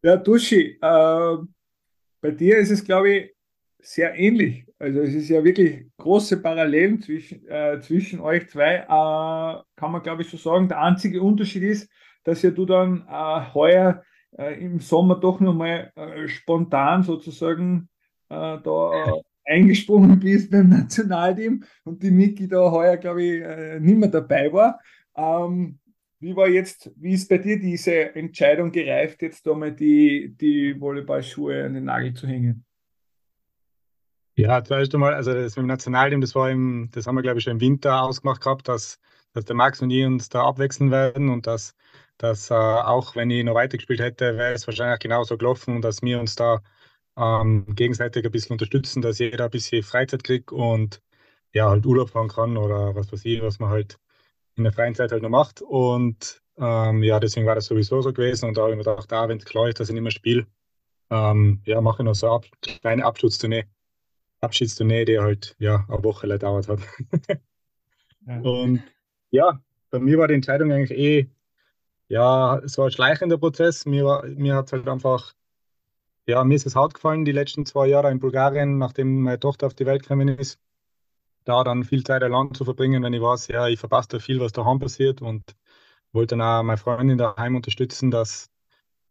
Ja, 0.02 0.16
Duschi, 0.16 0.78
bei 0.80 2.30
dir 2.30 2.56
ist 2.56 2.70
es, 2.70 2.82
glaube 2.82 3.10
ich, 3.10 3.34
sehr 3.82 4.14
ähnlich. 4.14 4.66
Also 4.78 5.00
es 5.00 5.14
ist 5.14 5.28
ja 5.28 5.44
wirklich 5.44 5.86
große 5.98 6.40
Parallelen 6.40 7.02
zwischen, 7.02 7.46
äh, 7.48 7.80
zwischen 7.80 8.20
euch 8.20 8.48
zwei. 8.48 8.76
Äh, 8.76 9.62
kann 9.76 9.92
man, 9.92 10.02
glaube 10.02 10.22
ich, 10.22 10.30
so 10.30 10.36
sagen. 10.36 10.68
Der 10.68 10.80
einzige 10.80 11.20
Unterschied 11.22 11.62
ist, 11.64 11.90
dass 12.24 12.42
ja 12.42 12.50
du 12.50 12.66
dann 12.66 13.06
äh, 13.08 13.54
heuer 13.54 14.02
äh, 14.38 14.62
im 14.62 14.80
Sommer 14.80 15.16
doch 15.16 15.40
nochmal 15.40 15.92
äh, 15.96 16.28
spontan 16.28 17.02
sozusagen 17.02 17.88
äh, 18.28 18.58
da 18.62 19.20
eingesprungen 19.44 20.20
bist 20.20 20.50
beim 20.50 20.68
Nationalteam 20.68 21.64
und 21.84 22.02
die 22.02 22.10
Niki 22.10 22.46
da 22.46 22.70
heuer, 22.70 22.96
glaube 22.96 23.22
ich, 23.22 23.80
nicht 23.80 23.98
mehr 23.98 24.08
dabei 24.08 24.52
war. 24.52 24.78
Ähm, 25.16 25.79
wie 26.20 26.36
war 26.36 26.48
jetzt, 26.48 26.90
wie 26.96 27.14
ist 27.14 27.28
bei 27.28 27.38
dir 27.38 27.58
diese 27.58 28.14
Entscheidung 28.14 28.70
gereift, 28.70 29.22
jetzt 29.22 29.46
da 29.46 29.54
mal 29.54 29.72
die, 29.72 30.36
die 30.38 30.78
Volleyballschuhe 30.78 31.64
an 31.64 31.74
den 31.74 31.84
Nagel 31.84 32.12
zu 32.12 32.26
hängen? 32.26 32.64
Ja, 34.36 34.62
zuerst 34.62 34.94
einmal, 34.94 35.14
also 35.14 35.32
das 35.32 35.56
mit 35.56 35.64
dem 35.64 35.66
Nationalteam, 35.66 36.20
das 36.20 36.34
war 36.34 36.50
im, 36.50 36.88
das 36.92 37.06
haben 37.06 37.14
wir, 37.14 37.22
glaube 37.22 37.38
ich, 37.38 37.44
schon 37.44 37.54
im 37.54 37.60
Winter 37.60 38.02
ausgemacht 38.02 38.42
gehabt, 38.42 38.68
dass, 38.68 38.98
dass 39.32 39.44
der 39.46 39.56
Max 39.56 39.80
und 39.80 39.90
ich 39.90 40.04
uns 40.04 40.28
da 40.28 40.44
abwechseln 40.44 40.90
werden 40.90 41.30
und 41.30 41.46
dass, 41.46 41.74
dass 42.18 42.50
äh, 42.50 42.54
auch 42.54 43.16
wenn 43.16 43.30
ich 43.30 43.44
noch 43.44 43.54
weitergespielt 43.54 44.00
hätte, 44.00 44.36
wäre 44.36 44.52
es 44.52 44.66
wahrscheinlich 44.66 45.00
genauso 45.00 45.36
gelaufen 45.38 45.76
und 45.76 45.82
dass 45.82 46.02
wir 46.02 46.20
uns 46.20 46.36
da 46.36 46.62
ähm, 47.16 47.74
gegenseitig 47.74 48.24
ein 48.24 48.30
bisschen 48.30 48.52
unterstützen, 48.54 49.02
dass 49.02 49.18
jeder 49.18 49.44
ein 49.46 49.50
bisschen 49.50 49.82
Freizeit 49.82 50.24
kriegt 50.24 50.52
und 50.52 51.02
ja, 51.52 51.68
halt 51.68 51.86
Urlaub 51.86 52.10
fahren 52.10 52.28
kann 52.28 52.56
oder 52.56 52.94
was 52.94 53.12
weiß 53.12 53.24
ich, 53.24 53.42
was 53.42 53.58
man 53.58 53.70
halt 53.70 53.98
in 54.56 54.64
der 54.64 54.72
freien 54.72 54.94
Zeit 54.94 55.12
halt 55.12 55.22
noch 55.22 55.28
macht. 55.30 55.62
Und 55.62 56.40
Ähm, 56.58 57.02
ja, 57.02 57.18
deswegen 57.20 57.46
war 57.46 57.54
das 57.54 57.66
sowieso 57.66 58.02
so 58.02 58.12
gewesen. 58.12 58.46
Und 58.46 58.56
da 58.56 58.62
habe 58.62 58.72
ich 58.72 58.76
mir 58.76 58.84
gedacht, 58.84 59.12
ah, 59.14 59.28
wenn 59.28 59.38
es 59.38 59.44
klar 59.46 59.68
ist, 59.68 59.80
dass 59.80 59.88
ich 59.88 59.94
nicht 59.94 60.02
mehr 60.02 60.10
spiele, 60.12 60.46
ähm, 61.10 61.62
ja, 61.66 61.80
mache 61.80 62.02
ich 62.02 62.06
noch 62.06 62.14
so 62.14 62.30
eine 62.30 62.40
kleine 62.62 63.04
Abschutztournee. 63.04 63.66
Abschiedstournee, 64.40 65.04
die 65.06 65.18
halt 65.20 65.56
ja 65.58 65.86
eine 65.88 66.04
Woche 66.04 66.28
gedauert 66.28 66.68
hat. 66.68 66.80
ja. 68.26 68.40
Und 68.42 68.82
ja, 69.30 69.60
bei 69.90 69.98
mir 69.98 70.18
war 70.18 70.28
die 70.28 70.34
Entscheidung 70.34 70.72
eigentlich 70.72 70.98
eh, 70.98 71.30
ja, 72.08 72.60
so 72.64 72.84
ein 72.84 72.90
schleichender 72.92 73.38
Prozess. 73.38 73.86
Mir, 73.86 74.24
mir 74.36 74.56
hat 74.56 74.72
halt 74.72 74.88
einfach, 74.88 75.34
ja, 76.26 76.44
mir 76.44 76.54
ist 76.56 76.66
es 76.66 76.76
hart 76.76 76.94
gefallen, 76.94 77.24
die 77.24 77.32
letzten 77.32 77.66
zwei 77.66 77.86
Jahre 77.88 78.10
in 78.10 78.20
Bulgarien, 78.20 78.78
nachdem 78.78 79.22
meine 79.22 79.40
Tochter 79.40 79.66
auf 79.66 79.74
die 79.74 79.86
Welt 79.86 80.02
gekommen 80.02 80.28
ist, 80.28 80.60
da 81.44 81.64
dann 81.64 81.84
viel 81.84 82.04
Zeit 82.04 82.22
allein 82.22 82.54
zu 82.54 82.64
verbringen, 82.64 83.02
wenn 83.02 83.12
ich 83.12 83.22
weiß, 83.22 83.48
ja, 83.48 83.68
ich 83.68 83.80
verpasse 83.80 84.08
da 84.10 84.18
viel, 84.18 84.40
was 84.40 84.52
daheim 84.52 84.78
passiert 84.78 85.22
und 85.22 85.56
wollte 86.12 86.36
dann 86.36 86.42
auch 86.42 86.62
meine 86.62 86.78
Freundin 86.78 87.18
daheim 87.18 87.56
unterstützen, 87.56 88.10
dass, 88.10 88.50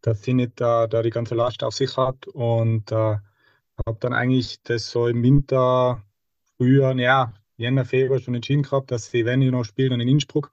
dass 0.02 0.22
sie 0.22 0.34
nicht 0.34 0.60
da, 0.60 0.86
da 0.86 1.02
die 1.02 1.10
ganze 1.10 1.34
Last 1.34 1.62
auf 1.64 1.74
sich 1.74 1.96
hat 1.96 2.26
und 2.28 2.92
äh, 2.92 3.18
habe 3.86 3.98
dann 4.00 4.12
eigentlich 4.12 4.62
das 4.62 4.90
so 4.90 5.06
im 5.08 5.22
Winter, 5.22 6.02
früher, 6.56 6.94
ja, 6.96 7.34
Jänner, 7.56 7.84
Februar 7.84 8.20
schon 8.20 8.34
entschieden 8.34 8.62
gehabt, 8.62 8.90
dass 8.90 9.10
sie, 9.10 9.24
wenn 9.24 9.42
ich 9.42 9.50
noch 9.50 9.64
spiele, 9.64 9.90
dann 9.90 10.00
in 10.00 10.08
Innsbruck 10.08 10.52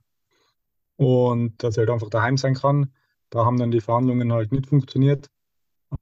und 0.96 1.62
dass 1.62 1.74
ich 1.74 1.78
halt 1.78 1.90
einfach 1.90 2.10
daheim 2.10 2.36
sein 2.36 2.54
kann. 2.54 2.92
Da 3.30 3.44
haben 3.44 3.58
dann 3.58 3.70
die 3.70 3.80
Verhandlungen 3.80 4.32
halt 4.32 4.52
nicht 4.52 4.66
funktioniert. 4.66 5.30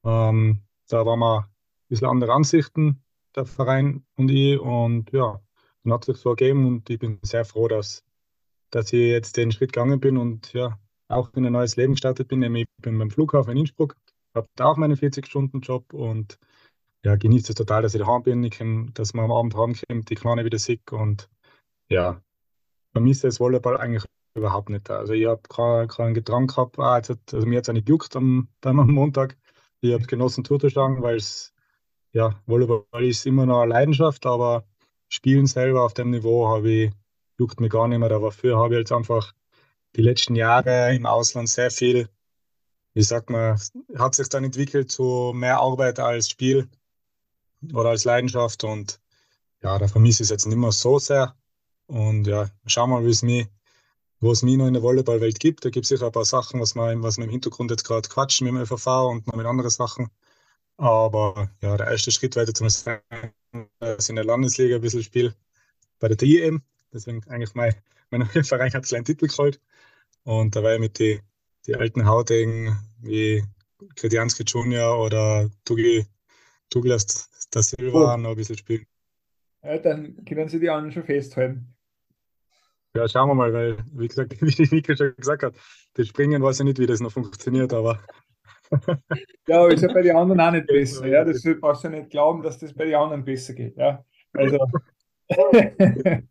Ähm, 0.04 0.62
da 0.88 1.06
waren 1.06 1.18
wir 1.20 1.38
ein 1.40 1.46
bisschen 1.88 2.08
andere 2.08 2.32
Ansichten, 2.32 3.02
der 3.34 3.46
Verein 3.46 4.04
und 4.16 4.30
ich. 4.30 4.58
Und 4.58 5.12
ja, 5.12 5.40
so 5.86 6.30
ergeben 6.30 6.66
und 6.66 6.90
ich 6.90 6.98
bin 6.98 7.18
sehr 7.22 7.44
froh, 7.44 7.68
dass, 7.68 8.04
dass 8.70 8.92
ich 8.92 9.10
jetzt 9.10 9.36
den 9.36 9.52
Schritt 9.52 9.72
gegangen 9.72 10.00
bin 10.00 10.16
und 10.16 10.52
ja, 10.52 10.78
auch 11.08 11.32
in 11.34 11.46
ein 11.46 11.52
neues 11.52 11.76
Leben 11.76 11.94
gestartet 11.94 12.28
bin. 12.28 12.40
Nämlich 12.40 12.64
ich 12.64 12.82
bin 12.82 12.98
beim 12.98 13.10
Flughafen 13.10 13.52
in 13.52 13.58
Innsbruck, 13.58 13.96
habe 14.34 14.48
da 14.56 14.66
auch 14.66 14.76
meinen 14.76 14.96
40-Stunden-Job 14.96 15.92
und 15.92 16.38
ja, 17.04 17.16
genieße 17.16 17.52
es 17.52 17.56
total, 17.56 17.82
dass 17.82 17.94
ich 17.94 18.00
daheim 18.00 18.22
bin, 18.22 18.42
ich 18.44 18.52
kann, 18.52 18.90
dass 18.94 19.14
man 19.14 19.26
am 19.26 19.32
Abend 19.32 19.56
heimkommt, 19.56 20.10
die 20.10 20.14
Kleine 20.16 20.44
wieder 20.44 20.58
sick 20.58 20.92
und 20.92 21.28
ja, 21.88 22.20
vermisse 22.92 23.28
das 23.28 23.38
Volleyball 23.38 23.76
eigentlich 23.76 24.04
überhaupt 24.34 24.70
nicht. 24.70 24.90
Also 24.90 25.12
ich 25.12 25.26
habe 25.26 25.42
keinen 25.48 25.88
kein 25.88 26.14
Getränk 26.14 26.50
gehabt, 26.50 26.78
hat, 26.78 27.08
also 27.32 27.46
mir 27.46 27.58
hat 27.58 27.64
es 27.64 27.68
auch 27.68 27.74
nicht 27.74 27.86
gejuckt 27.86 28.16
am, 28.16 28.48
am 28.62 28.90
Montag. 28.90 29.36
Ich 29.80 29.92
habe 29.92 30.04
genossen 30.06 30.44
zuzuschauen, 30.44 31.02
weil 31.02 31.16
es, 31.16 31.54
ja, 32.12 32.40
Volleyball 32.46 33.04
ist 33.04 33.26
immer 33.26 33.46
noch 33.46 33.60
eine 33.60 33.72
Leidenschaft, 33.72 34.26
aber 34.26 34.66
Spielen 35.08 35.46
selber 35.46 35.84
auf 35.84 35.94
dem 35.94 36.10
Niveau 36.10 36.48
habe 36.48 36.70
ich, 36.70 36.92
juckt 37.38 37.60
mir 37.60 37.68
gar 37.68 37.88
nicht 37.88 37.98
mehr. 37.98 38.08
Dafür 38.08 38.58
habe 38.58 38.74
ich 38.74 38.80
jetzt 38.80 38.92
einfach 38.92 39.32
die 39.94 40.02
letzten 40.02 40.36
Jahre 40.36 40.94
im 40.94 41.06
Ausland 41.06 41.48
sehr 41.48 41.70
viel, 41.70 42.08
wie 42.94 43.02
sagt 43.02 43.30
man, 43.30 43.58
hat 43.96 44.14
sich 44.14 44.28
dann 44.28 44.44
entwickelt 44.44 44.90
zu 44.90 45.32
mehr 45.34 45.58
Arbeit 45.60 45.98
als 46.00 46.30
Spiel 46.30 46.68
oder 47.72 47.90
als 47.90 48.04
Leidenschaft 48.04 48.64
und 48.64 49.00
ja, 49.62 49.78
da 49.78 49.88
vermisse 49.88 50.22
ich 50.22 50.26
es 50.26 50.30
jetzt 50.30 50.46
nicht 50.46 50.56
mehr 50.56 50.72
so 50.72 50.98
sehr. 50.98 51.34
Und 51.86 52.26
ja, 52.26 52.48
schauen 52.66 52.90
wir 52.90 53.00
mal, 53.00 53.06
wie 53.06 53.10
es 53.10 53.22
mich, 53.22 53.46
wo 54.20 54.32
es 54.32 54.42
mich 54.42 54.56
noch 54.56 54.66
in 54.66 54.74
der 54.74 54.82
Volleyballwelt 54.82 55.40
gibt. 55.40 55.64
Da 55.64 55.70
gibt 55.70 55.84
es 55.84 55.88
sicher 55.88 56.06
ein 56.06 56.12
paar 56.12 56.24
Sachen, 56.24 56.60
was 56.60 56.74
wir, 56.74 57.02
was 57.02 57.16
wir 57.16 57.24
im 57.24 57.30
Hintergrund 57.30 57.70
jetzt 57.70 57.84
gerade 57.84 58.08
quatschen 58.08 58.46
mit 58.46 58.54
dem 58.54 58.66
FV 58.66 59.08
und 59.10 59.26
noch 59.26 59.34
mit 59.34 59.46
anderen 59.46 59.70
Sachen. 59.70 60.08
Aber 60.78 61.50
ja, 61.62 61.76
der 61.76 61.88
erste 61.88 62.10
Schritt 62.10 62.36
weiter 62.36 62.52
zum 62.52 62.68
sein, 62.68 63.00
dass 63.78 64.04
ich 64.04 64.10
in 64.10 64.16
der 64.16 64.24
Landesliga 64.24 64.76
ein 64.76 64.82
bisschen 64.82 65.02
spiele 65.02 65.34
bei 65.98 66.08
der 66.08 66.16
TIM. 66.16 66.62
Deswegen 66.92 67.22
eigentlich 67.28 67.54
mein, 67.54 67.74
mein 68.10 68.26
Verein 68.44 68.72
hat 68.72 68.92
einen 68.92 69.04
Titel 69.04 69.26
geholt. 69.26 69.60
Und 70.24 70.56
da 70.56 70.62
war 70.62 70.74
ich 70.74 70.80
mit 70.80 70.98
den 70.98 71.20
die 71.66 71.74
alten 71.74 72.06
Haudegen 72.06 72.78
wie 73.00 73.42
Kredianski 73.96 74.44
Junior 74.44 74.98
oder 75.04 75.50
Tugi, 75.64 76.06
Douglas 76.70 77.28
da 77.50 77.62
Silva 77.62 78.14
oh. 78.14 78.16
noch 78.16 78.30
ein 78.30 78.36
bisschen 78.36 78.56
spielen. 78.56 78.86
Ja, 79.62 79.78
dann 79.78 80.24
können 80.24 80.48
Sie 80.48 80.60
die 80.60 80.70
anderen 80.70 80.92
schon 80.92 81.04
festhalten. 81.04 81.74
Ja, 82.96 83.08
schauen 83.08 83.28
wir 83.28 83.34
mal, 83.34 83.52
weil, 83.52 83.76
wie 83.92 84.08
gesagt, 84.08 84.40
wie 84.40 84.50
die 84.50 84.74
Nike 84.74 84.96
schon 84.96 85.14
gesagt 85.16 85.42
hat, 85.42 85.54
das 85.94 86.08
Springen 86.08 86.42
weiß 86.42 86.60
ich 86.60 86.64
nicht, 86.64 86.78
wie 86.78 86.86
das 86.86 87.00
noch 87.00 87.12
funktioniert, 87.12 87.72
aber. 87.72 88.00
ja, 89.48 89.66
ist 89.68 89.82
ja 89.82 89.92
bei 89.92 90.02
den 90.02 90.16
anderen 90.16 90.40
auch 90.40 90.50
nicht 90.52 90.66
besser. 90.66 91.06
Ja, 91.06 91.24
das 91.24 91.42
brauchst 91.60 91.84
du 91.84 91.88
ja 91.88 91.98
nicht 91.98 92.10
glauben, 92.10 92.42
dass 92.42 92.58
das 92.58 92.74
bei 92.74 92.86
den 92.86 92.94
anderen 92.94 93.24
besser 93.24 93.54
geht. 93.54 93.76
Ja, 93.76 94.04
also. 94.32 94.58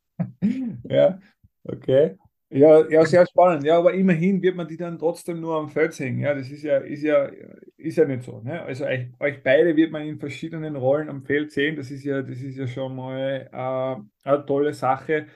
ja, 0.89 1.19
okay. 1.63 2.17
Ja, 2.49 2.87
ja, 2.89 3.05
sehr 3.05 3.25
spannend. 3.25 3.65
Ja, 3.65 3.77
aber 3.79 3.93
immerhin 3.93 4.41
wird 4.41 4.55
man 4.55 4.67
die 4.67 4.77
dann 4.77 4.99
trotzdem 4.99 5.41
nur 5.41 5.55
am 5.57 5.69
Feld 5.69 5.93
sehen. 5.93 6.19
Ja, 6.19 6.33
das 6.33 6.49
ist 6.49 6.63
ja, 6.63 6.77
ist 6.77 7.01
ja, 7.01 7.29
ist 7.75 7.97
ja 7.97 8.05
nicht 8.05 8.23
so. 8.23 8.39
Ne? 8.39 8.61
Also 8.61 8.85
euch, 8.85 9.09
euch 9.19 9.43
beide 9.43 9.75
wird 9.75 9.91
man 9.91 10.03
in 10.03 10.19
verschiedenen 10.19 10.75
Rollen 10.75 11.09
am 11.09 11.23
Feld 11.23 11.51
sehen. 11.51 11.75
Das 11.75 11.91
ist 11.91 12.03
ja, 12.03 12.21
das 12.21 12.39
ist 12.39 12.55
ja 12.55 12.67
schon 12.67 12.95
mal 12.95 13.49
äh, 13.51 14.29
eine 14.29 14.45
tolle 14.45 14.73
Sache, 14.73 15.27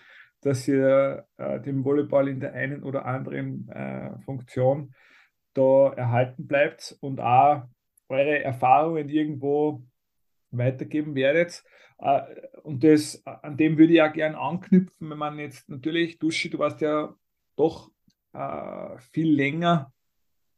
dass 0.41 0.67
ihr 0.67 1.25
äh, 1.37 1.59
dem 1.59 1.83
Volleyball 1.83 2.29
in 2.29 2.39
der 2.39 2.53
einen 2.53 2.83
oder 2.83 3.05
anderen 3.05 3.67
äh, 3.69 4.17
Funktion 4.23 4.93
da 5.53 5.93
erhalten 5.93 6.47
bleibt 6.47 6.97
und 7.01 7.19
auch 7.19 7.63
eure 8.07 8.43
Erfahrungen 8.43 9.09
irgendwo 9.09 9.83
weitergeben 10.51 11.15
werdet. 11.15 11.63
Äh, 11.99 12.21
und 12.63 12.83
das, 12.83 13.25
an 13.25 13.57
dem 13.57 13.77
würde 13.77 13.93
ich 13.93 14.01
auch 14.01 14.13
gerne 14.13 14.37
anknüpfen, 14.37 15.09
wenn 15.09 15.17
man 15.17 15.39
jetzt 15.39 15.69
natürlich, 15.69 16.19
Duschi, 16.19 16.49
du 16.49 16.59
warst 16.59 16.81
ja 16.81 17.15
doch 17.55 17.91
äh, 18.33 18.97
viel 19.11 19.31
länger 19.31 19.93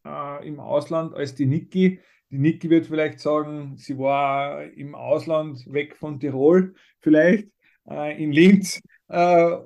äh, 0.06 0.48
im 0.48 0.60
Ausland 0.60 1.14
als 1.14 1.36
die 1.36 1.46
Niki. 1.46 2.00
Die 2.30 2.38
Niki 2.38 2.70
wird 2.70 2.86
vielleicht 2.86 3.20
sagen, 3.20 3.76
sie 3.78 3.98
war 3.98 4.64
im 4.64 4.96
Ausland 4.96 5.66
weg 5.72 5.96
von 5.98 6.20
Tirol, 6.20 6.76
vielleicht 7.00 7.50
äh, 7.90 8.22
in 8.24 8.32
Linz, 8.32 8.82
äh, 9.10 9.58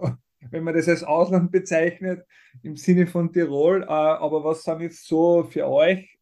wenn 0.52 0.64
man 0.64 0.76
das 0.76 0.88
als 0.88 1.04
Ausland 1.04 1.52
bezeichnet, 1.52 2.26
im 2.64 2.76
Sinne 2.76 3.08
von 3.08 3.32
Tirol. 3.32 3.84
Äh, 3.84 3.86
aber 3.88 4.44
was 4.44 4.64
sind 4.64 4.82
jetzt 4.82 5.08
so 5.08 5.44
für 5.44 5.68
euch 5.68 6.18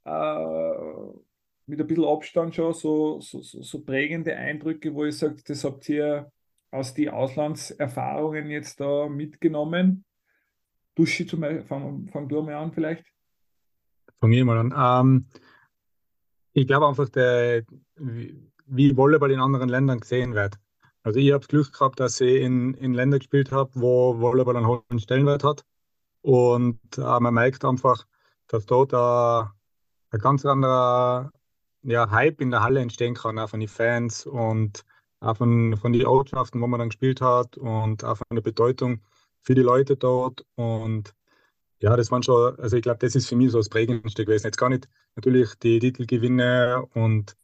mit 1.65 1.79
ein 1.79 1.87
bisschen 1.87 2.05
Abstand 2.05 2.55
schon 2.55 2.73
so, 2.73 3.21
so, 3.21 3.41
so 3.41 3.83
prägende 3.83 4.35
Eindrücke, 4.35 4.93
wo 4.93 5.05
ihr 5.05 5.13
sagt, 5.13 5.49
das 5.49 5.63
habt 5.63 5.87
ihr 5.89 6.31
aus 6.71 6.93
den 6.93 7.09
Auslandserfahrungen 7.09 8.49
jetzt 8.49 8.79
da 8.79 9.07
mitgenommen? 9.07 10.03
Duschi, 10.95 11.25
zum 11.25 11.39
Beispiel, 11.39 11.63
fang, 11.63 12.07
fang 12.11 12.27
du 12.27 12.41
mal 12.41 12.55
an 12.55 12.71
vielleicht. 12.71 13.05
Fange 14.19 14.37
ich 14.37 14.43
mal 14.43 14.57
an. 14.57 14.73
Ähm, 14.75 15.25
ich 16.53 16.67
glaube 16.67 16.87
einfach, 16.87 17.09
der, 17.09 17.63
wie 17.95 18.95
Volleyball 18.95 19.31
in 19.31 19.39
anderen 19.39 19.69
Ländern 19.69 19.99
gesehen 19.99 20.33
wird. 20.33 20.55
Also 21.03 21.19
ich 21.19 21.31
habe 21.31 21.39
das 21.39 21.49
Glück 21.49 21.73
gehabt, 21.73 21.99
dass 21.99 22.21
ich 22.21 22.41
in, 22.41 22.73
in 22.75 22.93
Ländern 22.93 23.19
gespielt 23.19 23.51
habe, 23.51 23.71
wo 23.75 24.19
Volleyball 24.19 24.57
einen 24.57 24.67
hohen 24.67 24.99
Stellenwert 24.99 25.43
hat. 25.43 25.65
Und 26.21 26.79
äh, 26.97 27.19
man 27.19 27.33
merkt 27.33 27.65
einfach, 27.65 28.07
dass 28.47 28.65
dort 28.65 28.93
ein, 28.93 29.49
ein 30.11 30.19
ganz 30.19 30.45
anderer 30.45 31.31
ja, 31.83 32.09
Hype 32.09 32.41
in 32.41 32.51
der 32.51 32.63
Halle 32.63 32.79
entstehen 32.79 33.15
kann, 33.15 33.37
auch 33.39 33.49
von 33.49 33.59
den 33.59 33.69
Fans 33.69 34.25
und 34.25 34.85
auch 35.19 35.37
von, 35.37 35.75
von 35.77 35.93
den 35.93 36.05
Ortschaften, 36.05 36.61
wo 36.61 36.67
man 36.67 36.79
dann 36.79 36.89
gespielt 36.89 37.21
hat 37.21 37.57
und 37.57 38.03
auch 38.05 38.17
von 38.17 38.35
der 38.35 38.41
Bedeutung 38.41 39.01
für 39.41 39.55
die 39.55 39.61
Leute 39.61 39.97
dort. 39.97 40.45
Und 40.55 41.13
ja, 41.79 41.97
das 41.97 42.11
waren 42.11 42.23
schon, 42.23 42.57
also 42.59 42.77
ich 42.77 42.83
glaube, 42.83 42.99
das 42.99 43.15
ist 43.15 43.27
für 43.27 43.35
mich 43.35 43.51
so 43.51 43.57
das 43.57 43.69
Prägendste 43.69 44.25
gewesen. 44.25 44.47
Jetzt 44.47 44.57
gar 44.57 44.69
nicht 44.69 44.87
natürlich 45.15 45.55
die 45.55 45.79
Titelgewinne 45.79 46.85
und 46.93 47.35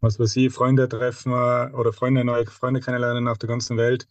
was 0.00 0.18
weiß 0.18 0.36
ich, 0.36 0.52
Freunde 0.52 0.88
treffen 0.88 1.32
oder 1.32 1.92
Freunde, 1.92 2.24
neue 2.24 2.46
Freunde 2.46 2.80
kennenlernen 2.80 3.28
auf 3.28 3.38
der 3.38 3.48
ganzen 3.48 3.76
Welt. 3.76 4.06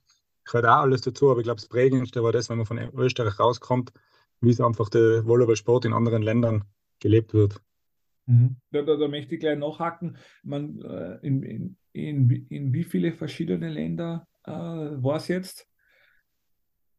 Gehört 0.46 0.66
auch 0.66 0.82
alles 0.82 1.02
dazu, 1.02 1.30
aber 1.30 1.40
ich 1.40 1.46
glaube, 1.46 1.60
das 1.60 1.68
Prägendste 1.70 2.24
war 2.24 2.32
das, 2.32 2.50
wenn 2.50 2.58
man 2.58 2.66
von 2.66 2.78
Österreich 2.78 3.40
rauskommt, 3.40 3.92
wie 4.42 4.50
es 4.50 4.62
einfach 4.62 4.90
der 4.90 5.26
Volleyballsport 5.26 5.86
in 5.86 5.94
anderen 5.94 6.22
Ländern 6.22 6.64
gelebt 7.00 7.34
wird. 7.34 7.62
Mhm. 8.26 8.58
Da, 8.72 8.82
da, 8.82 8.96
da, 8.96 9.08
möchte 9.08 9.36
ich 9.36 9.42
gleich 9.42 9.58
nachhaken. 9.58 10.18
Man, 10.44 10.82
äh, 10.82 11.18
in, 11.26 11.44
in, 11.44 11.78
in, 11.94 12.30
in 12.50 12.74
wie 12.74 12.84
viele 12.84 13.14
verschiedene 13.14 13.70
Länder 13.70 14.28
äh, 14.44 14.52
war 14.52 15.18
es 15.18 15.28
jetzt? 15.28 15.68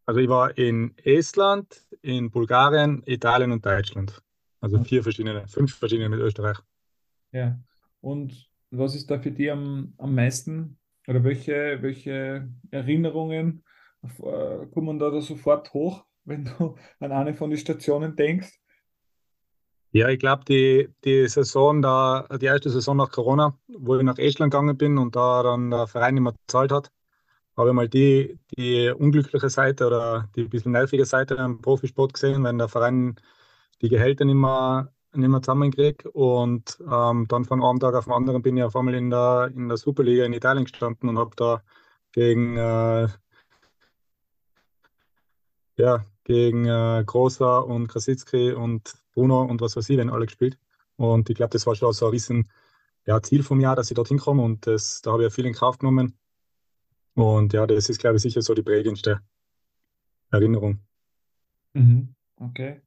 Also 0.06 0.20
ich 0.20 0.28
war 0.28 0.56
in 0.56 0.96
Estland, 1.04 1.86
in 2.00 2.30
Bulgarien, 2.30 3.02
Italien 3.04 3.52
und 3.52 3.64
Deutschland. 3.64 4.22
Also 4.60 4.82
vier 4.82 5.02
verschiedene, 5.02 5.46
fünf 5.46 5.74
verschiedene 5.74 6.08
mit 6.08 6.20
Österreich. 6.20 6.58
Ja. 7.30 7.58
Und 8.00 8.47
was 8.70 8.94
ist 8.94 9.10
da 9.10 9.18
für 9.18 9.30
dich 9.30 9.50
am, 9.50 9.94
am 9.98 10.14
meisten 10.14 10.78
oder 11.06 11.24
welche, 11.24 11.78
welche 11.80 12.48
Erinnerungen 12.70 13.64
äh, 14.02 14.66
kommen 14.66 14.98
da, 14.98 15.10
da 15.10 15.20
sofort 15.20 15.72
hoch, 15.72 16.04
wenn 16.24 16.44
du 16.44 16.76
an 17.00 17.12
eine 17.12 17.34
von 17.34 17.50
den 17.50 17.58
Stationen 17.58 18.16
denkst? 18.16 18.58
Ja, 19.92 20.08
ich 20.10 20.18
glaube, 20.18 20.44
die, 20.44 20.90
die 21.04 21.26
Saison 21.28 21.80
da, 21.80 22.28
die 22.38 22.44
erste 22.44 22.68
Saison 22.68 22.98
nach 22.98 23.10
Corona, 23.10 23.58
wo 23.68 23.96
ich 23.96 24.02
nach 24.02 24.18
Estland 24.18 24.52
gegangen 24.52 24.76
bin 24.76 24.98
und 24.98 25.16
da 25.16 25.42
dann 25.42 25.70
der 25.70 25.86
Verein 25.86 26.14
nicht 26.14 26.22
mehr 26.22 26.34
bezahlt 26.34 26.72
hat, 26.72 26.92
habe 27.56 27.70
ich 27.70 27.74
mal 27.74 27.88
die, 27.88 28.38
die 28.56 28.90
unglückliche 28.90 29.48
Seite 29.48 29.86
oder 29.86 30.28
die 30.36 30.44
bisschen 30.44 30.72
nervige 30.72 31.06
Seite 31.06 31.38
am 31.38 31.60
Profisport 31.62 32.12
gesehen, 32.12 32.44
wenn 32.44 32.58
der 32.58 32.68
Verein 32.68 33.16
die 33.80 33.88
Gehälter 33.88 34.24
nicht 34.26 34.34
mehr, 34.34 34.92
nicht 35.14 35.28
mehr 35.28 35.42
zusammenkriege. 35.42 36.10
Und 36.10 36.78
ähm, 36.80 37.26
dann 37.28 37.44
von 37.44 37.62
einem 37.62 37.80
Tag 37.80 37.94
auf 37.94 38.04
den 38.04 38.12
anderen 38.12 38.42
bin 38.42 38.56
ich 38.56 38.62
auf 38.62 38.76
einmal 38.76 38.94
in 38.94 39.10
der, 39.10 39.50
in 39.54 39.68
der 39.68 39.76
Superliga 39.76 40.24
in 40.24 40.32
Italien 40.32 40.64
gestanden 40.64 41.08
und 41.08 41.18
habe 41.18 41.34
da 41.36 41.62
gegen, 42.12 42.56
äh, 42.56 43.08
ja, 45.76 46.04
gegen 46.24 46.66
äh, 46.66 47.02
Großer 47.04 47.66
und 47.66 47.88
Krasicki 47.88 48.52
und 48.52 48.94
Bruno 49.12 49.42
und 49.42 49.60
was 49.60 49.76
weiß 49.76 49.88
ich 49.88 49.96
denn 49.96 50.10
alle 50.10 50.26
gespielt. 50.26 50.58
Und 50.96 51.30
ich 51.30 51.36
glaube, 51.36 51.50
das 51.50 51.66
war 51.66 51.74
schon 51.74 51.92
so 51.92 52.06
ein 52.06 52.10
riesen 52.10 52.48
ja, 53.06 53.22
Ziel 53.22 53.42
vom 53.42 53.60
Jahr, 53.60 53.76
dass 53.76 53.90
ich 53.90 53.94
dorthin 53.94 54.18
komme 54.18 54.42
und 54.42 54.66
das, 54.66 55.00
da 55.00 55.12
habe 55.12 55.22
ich 55.22 55.30
ja 55.30 55.34
viel 55.34 55.46
in 55.46 55.54
Kraft 55.54 55.80
genommen. 55.80 56.18
Und 57.14 57.52
ja, 57.52 57.66
das 57.66 57.88
ist, 57.88 58.00
glaube 58.00 58.16
ich, 58.16 58.22
sicher 58.22 58.42
so 58.42 58.54
die 58.54 58.62
prägendste 58.62 59.20
Erinnerung. 60.30 60.80
Mhm. 61.72 62.14
Okay. 62.36 62.82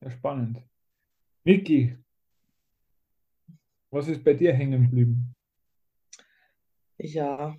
Ja, 0.00 0.10
spannend. 0.10 0.62
Vicky, 1.44 1.94
was 3.90 4.08
ist 4.08 4.24
bei 4.24 4.32
dir 4.32 4.54
hängen 4.54 4.82
geblieben? 4.82 5.36
Ja, 6.96 7.56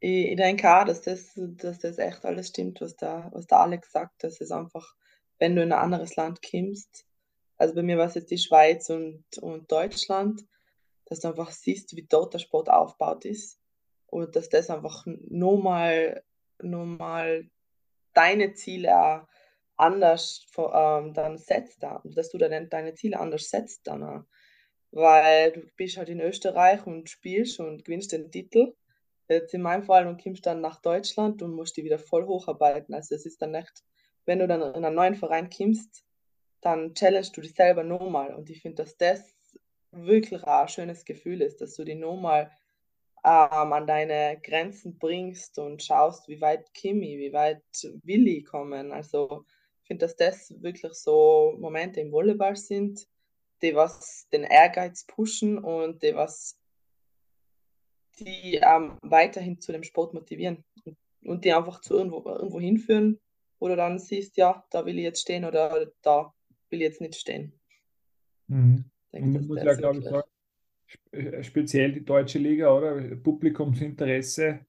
ich, 0.00 0.36
denke 0.36 0.68
auch, 0.68 0.84
dass 0.84 1.02
das, 1.02 1.32
dass 1.36 1.78
das 1.78 1.98
echt 1.98 2.24
alles 2.24 2.48
stimmt, 2.48 2.80
was 2.80 2.96
da, 2.96 3.30
was 3.32 3.46
der 3.46 3.60
Alex 3.60 3.92
sagt. 3.92 4.24
Das 4.24 4.40
ist 4.40 4.50
einfach, 4.50 4.96
wenn 5.38 5.54
du 5.54 5.62
in 5.62 5.72
ein 5.72 5.78
anderes 5.78 6.16
Land 6.16 6.40
kommst, 6.42 7.06
also 7.56 7.74
bei 7.74 7.82
mir 7.82 7.98
war 7.98 8.06
es 8.06 8.14
jetzt 8.14 8.30
die 8.30 8.38
Schweiz 8.38 8.90
und, 8.90 9.22
und 9.40 9.70
Deutschland, 9.70 10.44
dass 11.04 11.20
du 11.20 11.28
einfach 11.28 11.52
siehst, 11.52 11.94
wie 11.94 12.06
dort 12.08 12.34
der 12.34 12.38
Sport 12.38 12.70
aufgebaut 12.70 13.26
ist 13.26 13.60
und 14.06 14.34
dass 14.34 14.48
das 14.48 14.70
einfach 14.70 15.04
noch 15.06 15.58
mal 15.58 17.50
deine 18.14 18.54
Ziele 18.54 18.98
auch 18.98 19.28
anders 19.80 20.46
ähm, 20.56 21.14
dann 21.14 21.38
setzt, 21.38 21.82
da, 21.82 22.02
dass 22.04 22.30
du 22.30 22.38
dann 22.38 22.68
deine 22.68 22.94
Ziele 22.94 23.18
anders 23.18 23.48
setzt 23.48 23.86
dann 23.86 24.02
auch. 24.02 24.24
Weil 24.92 25.52
du 25.52 25.62
bist 25.76 25.96
halt 25.96 26.08
in 26.08 26.20
Österreich 26.20 26.86
und 26.86 27.08
spielst 27.08 27.60
und 27.60 27.84
gewinnst 27.84 28.12
den 28.12 28.30
Titel. 28.30 28.74
Jetzt 29.28 29.54
in 29.54 29.62
meinem 29.62 29.84
Fall 29.84 30.06
und 30.08 30.22
kommst 30.22 30.46
dann 30.46 30.60
nach 30.60 30.80
Deutschland 30.80 31.40
und 31.42 31.54
musst 31.54 31.76
die 31.76 31.84
wieder 31.84 31.98
voll 31.98 32.26
hocharbeiten. 32.26 32.94
Also 32.94 33.14
es 33.14 33.26
ist 33.26 33.40
dann 33.40 33.54
echt, 33.54 33.84
wenn 34.26 34.40
du 34.40 34.48
dann 34.48 34.60
in 34.60 34.84
einen 34.84 34.96
neuen 34.96 35.14
Verein 35.14 35.48
kommst, 35.50 36.04
dann 36.60 36.94
challengest 36.94 37.36
du 37.36 37.40
dich 37.40 37.54
selber 37.54 37.84
nochmal. 37.84 38.34
Und 38.34 38.50
ich 38.50 38.60
finde, 38.60 38.82
dass 38.82 38.96
das 38.96 39.22
wirklich 39.92 40.44
ein 40.44 40.68
schönes 40.68 41.04
Gefühl 41.04 41.42
ist, 41.42 41.60
dass 41.60 41.74
du 41.74 41.84
dich 41.84 41.96
nochmal 41.96 42.50
ähm, 43.24 43.72
an 43.72 43.86
deine 43.86 44.40
Grenzen 44.42 44.98
bringst 44.98 45.58
und 45.58 45.82
schaust, 45.82 46.28
wie 46.28 46.40
weit 46.40 46.72
Kimi, 46.74 47.18
wie 47.18 47.32
weit 47.32 47.62
Willi 48.02 48.42
kommen. 48.42 48.92
Also 48.92 49.44
finde, 49.90 50.06
dass 50.06 50.14
das 50.14 50.54
wirklich 50.62 50.92
so 50.94 51.56
Momente 51.58 52.00
im 52.00 52.12
Volleyball 52.12 52.54
sind, 52.54 53.08
die 53.60 53.74
was 53.74 54.28
den 54.32 54.44
Ehrgeiz 54.44 55.04
pushen 55.04 55.58
und 55.58 56.02
die 56.04 56.14
was 56.14 56.56
die 58.20 58.60
ähm, 58.62 58.98
weiterhin 59.02 59.60
zu 59.60 59.72
dem 59.72 59.82
Sport 59.82 60.14
motivieren 60.14 60.62
und, 60.84 60.96
und 61.24 61.44
die 61.44 61.52
einfach 61.52 61.80
zu 61.80 61.94
irgendwo, 61.94 62.22
irgendwo 62.24 62.60
hinführen, 62.60 63.18
wo 63.58 63.66
du 63.66 63.74
dann 63.74 63.98
siehst, 63.98 64.36
ja, 64.36 64.64
da 64.70 64.86
will 64.86 64.96
ich 64.96 65.04
jetzt 65.04 65.22
stehen 65.22 65.44
oder 65.44 65.90
da 66.02 66.32
will 66.68 66.82
ich 66.82 66.88
jetzt 66.88 67.00
nicht 67.00 67.16
stehen. 67.16 67.58
Mhm. 68.46 68.84
Denke, 69.12 69.38
und 69.38 69.48
muss 69.48 69.62
ja, 69.62 69.74
glaube 69.74 69.98
ich, 69.98 70.04
sagen, 70.04 71.42
speziell 71.42 71.92
die 71.92 72.04
deutsche 72.04 72.38
Liga, 72.38 72.72
oder? 72.72 73.16
Publikumsinteresse 73.16 74.66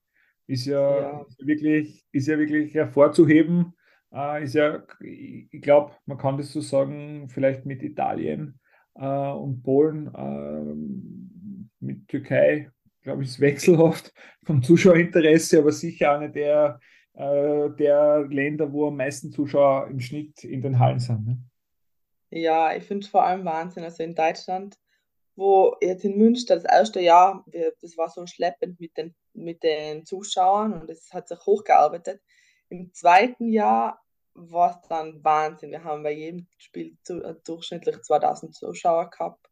ist 0.47 0.65
ja, 0.65 1.01
ja. 1.01 1.21
Ist 1.27 1.45
wirklich, 1.45 2.05
ist 2.11 2.27
ja 2.27 2.39
wirklich 2.39 2.73
hervorzuheben. 2.73 3.75
Äh, 4.13 4.43
ist 4.43 4.55
ja, 4.55 4.83
ich 5.01 5.61
glaube, 5.61 5.93
man 6.05 6.17
kann 6.17 6.37
das 6.37 6.51
so 6.51 6.61
sagen, 6.61 7.29
vielleicht 7.29 7.65
mit 7.65 7.81
Italien 7.83 8.59
äh, 8.95 9.05
und 9.05 9.63
Polen, 9.63 10.13
äh, 10.13 11.83
mit 11.83 12.07
Türkei, 12.07 12.69
glaube 13.01 13.23
ich, 13.23 13.29
ist 13.29 13.39
wechselhaft 13.39 14.13
vom 14.43 14.61
Zuschauerinteresse, 14.61 15.59
aber 15.59 15.71
sicher 15.71 16.17
eine 16.17 16.31
der, 16.31 16.79
äh, 17.13 17.69
der 17.71 18.27
Länder, 18.29 18.71
wo 18.71 18.87
am 18.87 18.97
meisten 18.97 19.31
Zuschauer 19.31 19.87
im 19.87 19.99
Schnitt 19.99 20.43
in 20.43 20.61
den 20.61 20.77
Hallen 20.77 20.99
sind. 20.99 21.25
Ne? 21.27 21.37
Ja, 22.29 22.75
ich 22.75 22.83
finde 22.83 23.05
es 23.05 23.09
vor 23.09 23.23
allem 23.23 23.45
Wahnsinn. 23.45 23.83
Also 23.83 24.03
in 24.03 24.15
Deutschland 24.15 24.77
wo 25.35 25.75
jetzt 25.81 26.05
in 26.05 26.17
Münster 26.17 26.55
das 26.55 26.65
erste 26.65 26.99
Jahr, 26.99 27.45
das 27.81 27.97
war 27.97 28.09
so 28.09 28.25
schleppend 28.25 28.79
mit 28.79 28.95
den, 28.97 29.15
mit 29.33 29.63
den 29.63 30.05
Zuschauern 30.05 30.73
und 30.73 30.89
es 30.89 31.11
hat 31.13 31.27
sich 31.27 31.39
hochgearbeitet. 31.45 32.21
Im 32.71 32.93
zweiten 32.93 33.49
Jahr 33.49 34.01
war 34.33 34.71
es 34.71 34.87
dann 34.87 35.23
Wahnsinn. 35.23 35.71
Wir 35.71 35.83
haben 35.83 36.03
bei 36.03 36.13
jedem 36.13 36.47
Spiel 36.57 36.97
äh, 37.09 37.35
durchschnittlich 37.45 38.01
2000 38.01 38.55
Zuschauer 38.55 39.09
gehabt. 39.09 39.45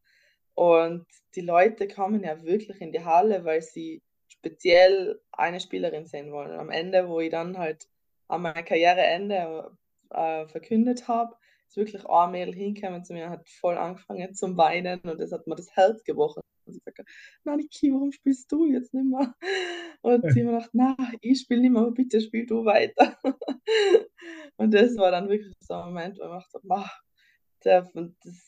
Und 0.53 1.05
die 1.35 1.41
Leute 1.41 1.87
kommen 1.87 2.23
ja 2.23 2.41
wirklich 2.43 2.79
in 2.79 2.93
die 2.93 3.03
Halle, 3.03 3.43
weil 3.43 3.61
sie 3.61 4.01
speziell 4.29 5.19
eine 5.33 5.59
Spielerin 5.59 6.05
sehen 6.05 6.31
wollen. 6.31 6.51
Und 6.51 6.59
am 6.59 6.69
Ende, 6.69 7.09
wo 7.09 7.19
ich 7.19 7.29
dann 7.29 7.57
halt 7.57 7.87
an 8.29 8.41
mein 8.41 8.65
Karriereende 8.65 9.69
äh, 10.11 10.47
verkündet 10.47 11.09
habe, 11.09 11.35
ist 11.67 11.77
wirklich 11.77 12.05
ein 12.05 12.31
Mädel 12.31 12.55
hingekommen 12.55 13.03
zu 13.03 13.13
mir, 13.13 13.29
hat 13.29 13.47
voll 13.49 13.77
angefangen 13.77 14.33
zum 14.33 14.57
Weinen 14.57 15.01
und 15.01 15.19
das 15.19 15.31
hat 15.31 15.45
mir 15.45 15.55
das 15.55 15.75
Herz 15.75 16.03
gebrochen. 16.03 16.41
Und 16.69 16.77
ich 16.77 16.83
sagte, 16.83 17.05
Naniki, 17.43 17.91
warum 17.91 18.11
spielst 18.11 18.51
du 18.51 18.65
jetzt 18.65 18.93
nicht 18.93 19.05
mehr? 19.05 19.35
Und 20.01 20.23
ja. 20.23 20.31
sie 20.31 20.43
mir 20.43 20.51
gedacht, 20.53 20.69
na, 20.73 20.95
ich 21.21 21.41
spiele 21.41 21.61
nicht 21.61 21.71
mehr, 21.71 21.81
aber 21.81 21.91
bitte 21.91 22.21
spiel 22.21 22.45
du 22.45 22.63
weiter. 22.65 23.17
und 24.57 24.73
das 24.73 24.95
war 24.97 25.11
dann 25.11 25.29
wirklich 25.29 25.53
so 25.59 25.73
ein 25.73 25.87
Moment, 25.87 26.17
wo 26.17 26.23
ich 26.23 26.29
dachte, 26.29 26.59
mach, 26.63 27.01
das 27.61 27.91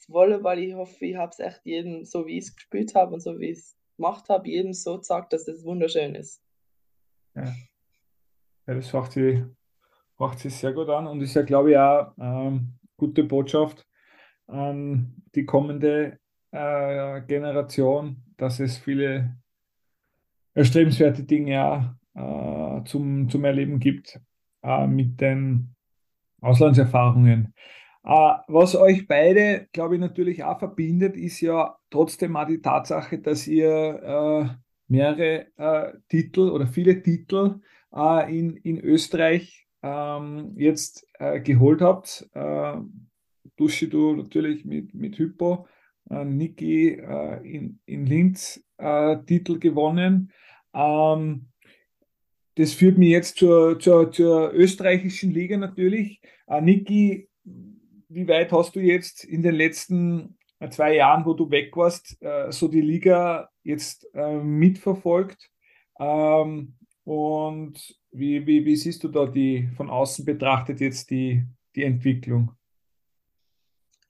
Volleyball, 0.08 0.60
ich 0.60 0.74
hoffe, 0.74 1.06
ich 1.06 1.16
habe 1.16 1.32
es 1.32 1.40
echt 1.40 1.62
jedem, 1.66 2.06
so 2.06 2.26
wie 2.26 2.38
ich 2.38 2.46
es 2.46 2.56
gespielt 2.56 2.96
habe 2.96 3.14
und 3.14 3.20
so 3.20 3.40
wie 3.40 3.50
ich 3.50 3.58
es 3.58 3.78
gemacht 3.98 4.30
habe, 4.30 4.50
jedem 4.50 4.74
so 4.74 4.98
gesagt, 4.98 5.34
dass 5.34 5.48
es 5.48 5.66
wunderschön 5.66 6.16
ist. 6.16 6.42
Ja, 7.36 7.54
ja 8.68 8.74
das 8.74 8.94
macht 8.94 9.12
sie, 9.12 9.46
macht 10.18 10.40
sie 10.40 10.50
sehr 10.50 10.74
gut 10.74 10.90
an 10.90 11.08
und 11.08 11.22
ist 11.22 11.36
ja, 11.36 11.42
glaube 11.42 11.72
ich, 11.72 11.78
auch 11.78 12.14
ähm, 12.20 12.74
gute 12.98 13.24
Botschaft 13.24 13.86
an 14.48 15.16
die 15.36 15.46
kommende 15.46 16.20
äh, 16.52 17.22
Generation, 17.22 18.24
dass 18.38 18.60
es 18.60 18.78
viele 18.78 19.38
erstrebenswerte 20.54 21.24
Dinge 21.24 21.98
äh, 22.14 22.84
zum, 22.86 23.30
zum 23.30 23.46
Erleben 23.46 23.80
gibt 23.80 24.20
äh, 24.64 24.88
mit 24.88 25.22
den 25.22 25.76
Auslandserfahrungen. 26.42 27.54
Äh, 28.04 28.34
was 28.48 28.76
euch 28.76 29.08
beide, 29.08 29.68
glaube 29.72 29.96
ich, 29.96 30.02
natürlich 30.02 30.44
auch 30.44 30.60
verbindet, 30.60 31.16
ist 31.16 31.40
ja 31.42 31.78
trotzdem 31.90 32.36
auch 32.36 32.48
die 32.48 32.62
Tatsache, 32.62 33.20
dass 33.20 33.48
ihr 33.48 33.70
äh, 33.72 34.50
mehrere 34.88 36.02
Titel 36.10 36.50
oder 36.50 36.68
viele 36.68 37.02
Titel 37.02 37.62
in, 37.94 38.58
in 38.58 38.78
Österreich 38.78 39.70
ähm, 39.82 40.52
jetzt 40.58 41.08
geholt 41.46 41.82
habt. 41.82 42.30
Duschi, 43.56 43.90
du 43.90 44.16
natürlich 44.18 44.66
mit, 44.66 44.94
mit 44.94 45.18
Hypo, 45.18 45.66
äh, 46.12 46.26
Niki 46.26 46.90
äh, 46.90 47.38
in, 47.44 47.80
in 47.86 48.06
Linz 48.06 48.64
äh, 48.78 49.18
Titel 49.26 49.60
gewonnen. 49.60 50.32
Ähm, 50.74 51.48
das 52.56 52.74
führt 52.74 52.98
mich 52.98 53.10
jetzt 53.10 53.38
zur, 53.38 53.80
zur, 53.80 54.12
zur 54.12 54.54
österreichischen 54.54 55.32
Liga 55.32 55.58
natürlich. 55.58 56.22
Äh, 56.48 56.62
Niki, 56.62 57.30
wie 57.44 58.28
weit 58.28 58.52
hast 58.52 58.76
du 58.76 58.82
jetzt 58.82 59.24
in 59.24 59.42
den 59.42 59.56
letzten 59.56 60.38
äh, 60.60 60.70
zwei 60.70 60.96
Jahren, 60.96 61.26
wo 61.26 61.34
du 61.34 61.50
weg 61.50 61.76
warst, 61.78 62.22
äh, 62.22 62.52
so 62.52 62.68
die 62.68 62.82
Liga 62.82 63.50
jetzt 63.64 64.08
mitverfolgt? 64.14 65.50
Ähm, 66.00 66.74
und 67.04 67.96
wie, 68.12 68.46
wie, 68.46 68.66
wie 68.66 68.76
siehst 68.76 69.04
du 69.04 69.08
da 69.08 69.26
die 69.26 69.70
von 69.76 69.90
außen 69.90 70.26
betrachtet 70.26 70.82
jetzt 70.82 71.10
die, 71.10 71.44
die 71.76 71.84
Entwicklung? 71.84 72.52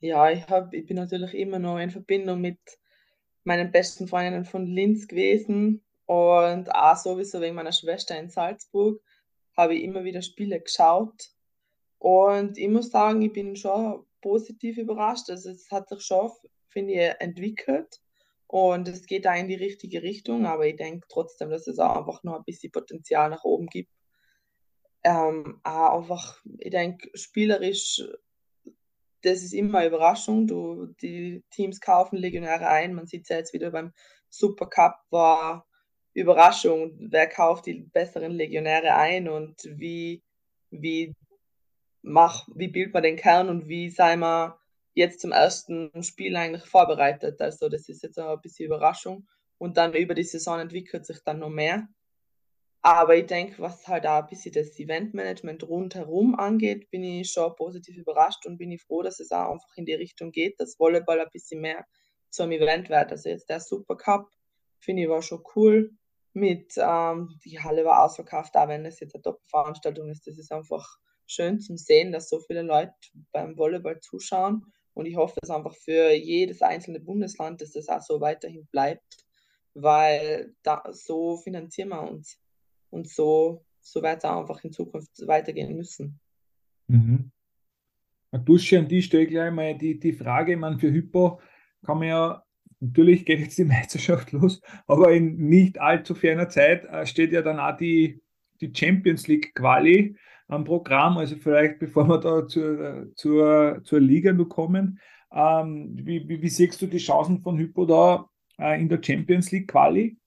Ja, 0.01 0.31
ich, 0.31 0.47
hab, 0.47 0.73
ich 0.73 0.85
bin 0.87 0.97
natürlich 0.97 1.35
immer 1.35 1.59
noch 1.59 1.77
in 1.77 1.91
Verbindung 1.91 2.41
mit 2.41 2.57
meinen 3.43 3.71
besten 3.71 4.07
Freundinnen 4.07 4.45
von 4.45 4.65
Linz 4.65 5.07
gewesen 5.07 5.83
und 6.07 6.73
auch 6.73 6.97
sowieso 6.97 7.39
wegen 7.39 7.55
meiner 7.55 7.71
Schwester 7.71 8.19
in 8.19 8.29
Salzburg 8.29 9.01
habe 9.55 9.75
ich 9.75 9.83
immer 9.83 10.03
wieder 10.03 10.21
Spiele 10.21 10.59
geschaut. 10.59 11.29
Und 11.99 12.57
ich 12.57 12.67
muss 12.67 12.89
sagen, 12.89 13.21
ich 13.21 13.31
bin 13.31 13.55
schon 13.55 14.03
positiv 14.21 14.77
überrascht. 14.77 15.29
Also 15.29 15.51
es 15.51 15.69
hat 15.69 15.89
sich 15.89 16.01
schon, 16.01 16.31
finde 16.69 16.93
ich, 16.93 17.21
entwickelt. 17.21 18.01
Und 18.47 18.87
es 18.87 19.05
geht 19.05 19.25
da 19.25 19.35
in 19.35 19.47
die 19.47 19.55
richtige 19.55 20.01
Richtung, 20.01 20.45
aber 20.45 20.67
ich 20.67 20.75
denke 20.75 21.07
trotzdem, 21.09 21.51
dass 21.51 21.67
es 21.67 21.79
auch 21.79 21.95
einfach 21.95 22.23
noch 22.23 22.37
ein 22.37 22.43
bisschen 22.43 22.71
Potenzial 22.71 23.29
nach 23.29 23.43
oben 23.43 23.67
gibt. 23.67 23.91
Ähm, 25.03 25.61
auch 25.63 25.99
einfach, 25.99 26.43
ich 26.57 26.71
denke, 26.71 27.09
spielerisch, 27.13 28.03
das 29.21 29.43
ist 29.43 29.53
immer 29.53 29.85
Überraschung. 29.85 30.47
Du, 30.47 30.87
die 31.01 31.43
Teams 31.51 31.79
kaufen 31.79 32.17
Legionäre 32.17 32.67
ein. 32.67 32.93
Man 32.93 33.07
sieht 33.07 33.23
es 33.23 33.29
ja 33.29 33.37
jetzt 33.37 33.53
wieder 33.53 33.71
beim 33.71 33.93
Supercup, 34.29 34.95
war 35.09 35.67
Überraschung. 36.13 36.95
Wer 36.99 37.27
kauft 37.27 37.65
die 37.65 37.81
besseren 37.93 38.31
Legionäre 38.31 38.95
ein 38.95 39.29
und 39.29 39.55
wie, 39.63 40.23
wie, 40.69 41.13
mach, 42.01 42.47
wie 42.53 42.67
bildet 42.67 42.93
man 42.93 43.03
den 43.03 43.17
Kern 43.17 43.49
und 43.49 43.67
wie 43.67 43.89
sei 43.89 44.15
man 44.17 44.53
jetzt 44.93 45.21
zum 45.21 45.31
ersten 45.31 46.03
Spiel 46.03 46.35
eigentlich 46.35 46.65
vorbereitet. 46.65 47.41
Also 47.41 47.69
das 47.69 47.87
ist 47.89 48.03
jetzt 48.03 48.19
auch 48.19 48.35
ein 48.35 48.41
bisschen 48.41 48.65
Überraschung. 48.65 49.27
Und 49.57 49.77
dann 49.77 49.93
über 49.93 50.15
die 50.15 50.23
Saison 50.23 50.59
entwickelt 50.59 51.05
sich 51.05 51.19
dann 51.23 51.39
noch 51.39 51.49
mehr. 51.49 51.87
Aber 52.83 53.15
ich 53.15 53.27
denke, 53.27 53.61
was 53.61 53.87
halt 53.87 54.07
auch 54.07 54.23
ein 54.23 54.27
bisschen 54.27 54.53
das 54.53 54.79
Eventmanagement 54.79 55.63
rundherum 55.67 56.33
angeht, 56.35 56.89
bin 56.89 57.03
ich 57.03 57.31
schon 57.31 57.55
positiv 57.55 57.95
überrascht 57.97 58.45
und 58.47 58.57
bin 58.57 58.71
ich 58.71 58.81
froh, 58.81 59.03
dass 59.03 59.19
es 59.19 59.31
auch 59.31 59.51
einfach 59.51 59.75
in 59.75 59.85
die 59.85 59.93
Richtung 59.93 60.31
geht, 60.31 60.59
dass 60.59 60.79
Volleyball 60.79 61.19
ein 61.19 61.29
bisschen 61.31 61.61
mehr 61.61 61.85
zum 62.31 62.51
Event 62.51 62.89
wird. 62.89 63.11
Also 63.11 63.29
jetzt 63.29 63.49
der 63.49 63.59
Supercup, 63.59 64.31
finde 64.79 65.03
ich, 65.03 65.09
war 65.09 65.21
schon 65.21 65.43
cool. 65.55 65.91
Mit, 66.33 66.73
ähm, 66.77 67.37
die 67.45 67.59
Halle 67.59 67.85
war 67.85 68.03
ausverkauft, 68.03 68.55
auch 68.55 68.67
wenn 68.67 68.85
es 68.85 68.99
jetzt 68.99 69.13
eine 69.13 69.21
Top-Veranstaltung 69.21 70.09
ist. 70.09 70.25
Das 70.25 70.39
ist 70.39 70.51
einfach 70.51 70.97
schön 71.27 71.59
zum 71.59 71.77
Sehen, 71.77 72.11
dass 72.11 72.29
so 72.29 72.39
viele 72.39 72.63
Leute 72.63 72.93
beim 73.31 73.57
Volleyball 73.57 73.99
zuschauen. 73.99 74.65
Und 74.93 75.05
ich 75.05 75.17
hoffe 75.17 75.39
es 75.43 75.49
einfach 75.49 75.75
für 75.75 76.11
jedes 76.13 76.61
einzelne 76.61 76.99
Bundesland, 76.99 77.61
dass 77.61 77.71
das 77.73 77.89
auch 77.89 78.01
so 78.01 78.21
weiterhin 78.21 78.65
bleibt, 78.67 79.25
weil 79.73 80.55
da, 80.63 80.83
so 80.91 81.37
finanzieren 81.37 81.89
wir 81.89 82.01
uns. 82.01 82.40
Und 82.91 83.09
so, 83.09 83.65
so 83.79 84.03
wird 84.03 84.19
es 84.19 84.25
einfach 84.25 84.63
in 84.63 84.71
Zukunft 84.71 85.27
weitergehen 85.27 85.75
müssen. 85.75 86.19
Mhm. 86.87 87.31
Dusche, 88.45 88.79
an 88.79 88.87
die 88.87 89.01
stelle 89.01 89.23
ich 89.23 89.29
gleich 89.29 89.51
mal 89.51 89.77
die, 89.77 89.99
die 89.99 90.13
Frage, 90.13 90.55
man 90.55 90.79
für 90.79 90.91
Hypo 90.91 91.41
kann 91.85 91.99
man 91.99 92.07
ja, 92.07 92.43
natürlich 92.79 93.25
geht 93.25 93.39
jetzt 93.39 93.57
die 93.57 93.65
Meisterschaft 93.65 94.31
los, 94.31 94.61
aber 94.87 95.11
in 95.11 95.37
nicht 95.37 95.79
allzu 95.79 96.15
ferner 96.15 96.49
Zeit 96.49 96.85
äh, 96.85 97.05
steht 97.05 97.31
ja 97.31 97.41
dann 97.41 97.59
auch 97.59 97.75
die, 97.75 98.21
die 98.61 98.71
Champions 98.73 99.27
League 99.27 99.53
Quali 99.55 100.15
am 100.47 100.63
Programm. 100.63 101.17
Also 101.17 101.35
vielleicht, 101.37 101.79
bevor 101.79 102.07
wir 102.07 102.19
da 102.19 102.47
zur, 102.47 103.07
zur, 103.15 103.81
zur 103.83 103.99
Liga 103.99 104.31
nur 104.31 104.49
kommen, 104.49 104.99
ähm, 105.33 105.91
wie, 105.95 106.27
wie, 106.27 106.41
wie, 106.41 106.49
siehst 106.49 106.81
du 106.81 106.87
die 106.87 106.97
Chancen 106.97 107.39
von 107.39 107.57
Hypo 107.57 107.85
da 107.85 108.29
äh, 108.59 108.79
in 108.79 108.89
der 108.89 109.01
Champions 109.01 109.51
League 109.51 109.69
Quali? 109.69 110.17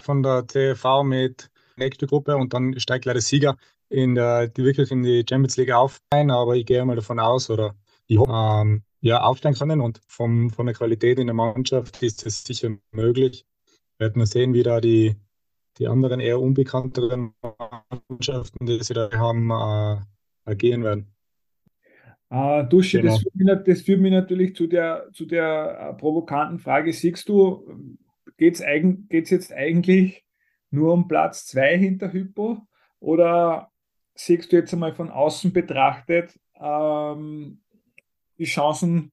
Von 0.00 0.22
der 0.22 0.46
TV 0.46 1.04
mit 1.04 1.50
nächste 1.76 2.06
Gruppe 2.06 2.36
und 2.36 2.54
dann 2.54 2.78
steigt 2.78 3.04
leider 3.04 3.20
Sieger 3.20 3.56
in 3.88 4.14
der, 4.14 4.48
die 4.48 4.64
wirklich 4.64 4.90
in 4.90 5.02
die 5.02 5.24
Champions 5.28 5.56
League 5.56 5.72
auf 5.72 6.00
ein, 6.10 6.30
aber 6.30 6.56
ich 6.56 6.66
gehe 6.66 6.84
mal 6.84 6.96
davon 6.96 7.18
aus 7.18 7.50
oder 7.50 7.74
ich 8.06 8.18
hoffe, 8.18 8.32
ähm, 8.32 8.82
ja, 9.00 9.20
aufsteigen 9.20 9.56
können 9.56 9.80
und 9.80 10.00
vom, 10.06 10.50
von 10.50 10.66
der 10.66 10.74
Qualität 10.74 11.18
in 11.18 11.26
der 11.26 11.34
Mannschaft 11.34 12.02
ist 12.02 12.26
es 12.26 12.44
sicher 12.44 12.70
möglich. 12.92 13.46
Werden 13.98 14.20
wir 14.20 14.26
sehen, 14.26 14.54
wie 14.54 14.62
da 14.62 14.80
die, 14.80 15.16
die 15.78 15.86
anderen 15.86 16.20
eher 16.20 16.40
unbekannteren 16.40 17.34
Mannschaften, 18.08 18.66
die 18.66 18.82
sie 18.82 18.94
da 18.94 19.10
haben, 19.12 19.50
äh, 19.50 20.00
agieren 20.44 20.82
werden. 20.82 21.12
Uh, 22.28 22.64
Dusche, 22.64 23.00
genau. 23.00 23.12
das, 23.12 23.22
führt 23.22 23.34
mich, 23.36 23.64
das, 23.64 23.80
führt 23.82 24.00
mich, 24.00 24.10
natürlich 24.10 24.56
zu 24.56 24.66
der, 24.66 25.08
zu 25.12 25.26
der 25.26 25.92
uh, 25.92 25.96
provokanten 25.96 26.58
Frage. 26.58 26.92
Siehst 26.92 27.28
du, 27.28 27.96
geht 28.36 28.60
es 28.60 29.30
jetzt 29.30 29.52
eigentlich 29.52 30.24
nur 30.70 30.92
um 30.92 31.08
Platz 31.08 31.46
2 31.46 31.78
hinter 31.78 32.12
Hypo 32.12 32.66
oder 33.00 33.70
siehst 34.14 34.52
du 34.52 34.56
jetzt 34.56 34.72
einmal 34.72 34.94
von 34.94 35.10
außen 35.10 35.52
betrachtet 35.52 36.38
ähm, 36.60 37.60
die 38.38 38.44
Chancen 38.44 39.12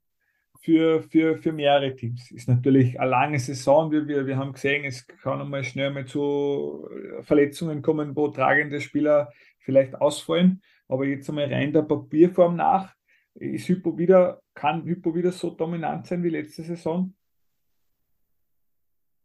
für, 0.62 1.04
für, 1.04 1.38
für 1.38 1.52
mehrere 1.52 1.96
Teams? 1.96 2.32
Ist 2.32 2.48
natürlich 2.48 3.00
eine 3.00 3.10
lange 3.10 3.40
Saison. 3.40 3.92
Wir, 3.92 4.08
wir, 4.08 4.26
wir 4.26 4.38
haben 4.38 4.54
gesehen, 4.54 4.86
es 4.86 5.06
kann 5.06 5.42
einmal 5.42 5.64
schnell 5.64 5.92
mal 5.92 6.06
zu 6.06 6.90
Verletzungen 7.22 7.82
kommen, 7.82 8.16
wo 8.16 8.30
tragende 8.30 8.82
Spieler 8.82 9.32
vielleicht 9.60 9.96
ausfallen. 9.96 10.62
Aber 10.88 11.06
jetzt 11.06 11.30
einmal 11.30 11.52
rein 11.52 11.74
der 11.74 11.84
Papierform 11.84 12.56
nach, 12.56 12.94
ist 13.36 13.68
Hypo 13.68 13.98
wieder, 13.98 14.42
kann 14.54 14.86
Hypo 14.86 15.16
wieder 15.16 15.32
so 15.32 15.50
dominant 15.50 16.08
sein 16.08 16.24
wie 16.24 16.30
letzte 16.30 16.64
Saison? 16.64 17.14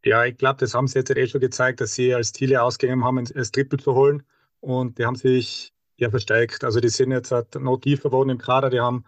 Ja, 0.04 0.24
ich 0.24 0.37
glaube, 0.37 0.58
das 0.61 0.74
haben 0.74 0.87
sie 0.87 0.98
jetzt 1.00 1.11
eh 1.11 1.26
schon 1.26 1.40
gezeigt, 1.40 1.80
dass 1.80 1.94
sie 1.94 2.14
als 2.14 2.32
Ziele 2.32 2.62
ausgegeben 2.62 3.04
haben, 3.04 3.24
das 3.24 3.50
Triple 3.50 3.78
zu 3.78 3.94
holen. 3.94 4.22
Und 4.61 4.98
die 4.98 5.06
haben 5.06 5.16
sich 5.16 5.72
ja 5.96 6.11
verstärkt. 6.11 6.64
Also 6.64 6.80
die 6.80 6.88
sind 6.88 7.11
jetzt 7.11 7.32
halt 7.32 7.54
noch 7.56 7.78
tiefer 7.78 8.08
geworden 8.11 8.30
im 8.30 8.38
Kader. 8.38 8.70
Die 8.70 8.80
haben 8.80 9.04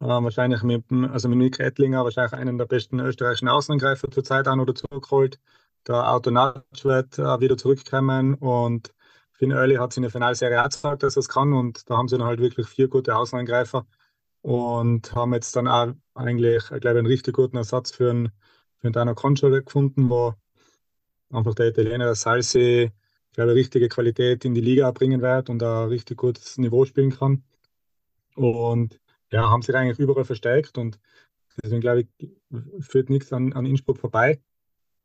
äh, 0.00 0.06
wahrscheinlich 0.06 0.62
mit, 0.62 0.84
also 0.90 1.28
mit 1.28 1.38
Nick 1.38 1.60
Ettlinger 1.60 2.04
wahrscheinlich 2.04 2.32
einen 2.34 2.58
der 2.58 2.66
besten 2.66 2.98
österreichischen 3.00 3.48
Außenangreifer 3.48 4.10
zurzeit 4.10 4.48
an 4.48 4.60
oder 4.60 4.74
zurückgeholt. 4.74 5.38
Der 5.86 6.10
Autonatsch 6.12 6.84
wird 6.84 7.18
äh, 7.18 7.40
wieder 7.40 7.56
zurückkommen 7.58 8.34
und 8.34 8.92
Finn 9.32 9.50
Early 9.50 9.76
hat 9.76 9.92
sich 9.92 9.98
in 9.98 10.02
der 10.04 10.12
Finalserie 10.12 10.60
auch 10.60 10.64
gezeigt, 10.70 11.02
dass 11.02 11.16
er 11.16 11.20
es 11.20 11.28
kann. 11.28 11.52
Und 11.52 11.88
da 11.90 11.96
haben 11.96 12.08
sie 12.08 12.16
dann 12.18 12.26
halt 12.26 12.40
wirklich 12.40 12.66
vier 12.68 12.88
gute 12.88 13.16
Außenangreifer 13.16 13.86
und 14.42 15.14
haben 15.14 15.34
jetzt 15.34 15.54
dann 15.56 15.68
auch 15.68 15.92
eigentlich, 16.14 16.64
ich 16.70 16.80
glaube, 16.80 16.98
einen 16.98 17.06
richtig 17.06 17.34
guten 17.34 17.56
Ersatz 17.56 17.92
für 17.92 18.10
einen 18.10 18.32
mit 18.82 18.96
einer 18.96 19.14
Console 19.14 19.62
gefunden, 19.62 20.10
wo 20.10 20.34
einfach 21.30 21.54
der 21.54 21.68
Italiener 21.68 22.14
Salsi, 22.14 22.90
glaube 23.32 23.54
richtige 23.54 23.88
Qualität 23.88 24.44
in 24.44 24.54
die 24.54 24.60
Liga 24.60 24.90
bringen 24.90 25.22
wird 25.22 25.48
und 25.48 25.62
ein 25.62 25.88
richtig 25.88 26.18
gutes 26.18 26.58
Niveau 26.58 26.84
spielen 26.84 27.10
kann. 27.10 27.42
Und 28.34 29.00
ja, 29.30 29.48
haben 29.50 29.62
sich 29.62 29.74
eigentlich 29.74 29.98
überall 29.98 30.24
verstärkt 30.24 30.78
und 30.78 30.98
deswegen 31.62 31.80
glaube 31.80 32.02
ich, 32.02 32.30
führt 32.80 33.10
nichts 33.10 33.32
an, 33.32 33.52
an 33.52 33.66
Innsbruck 33.66 33.98
vorbei. 33.98 34.40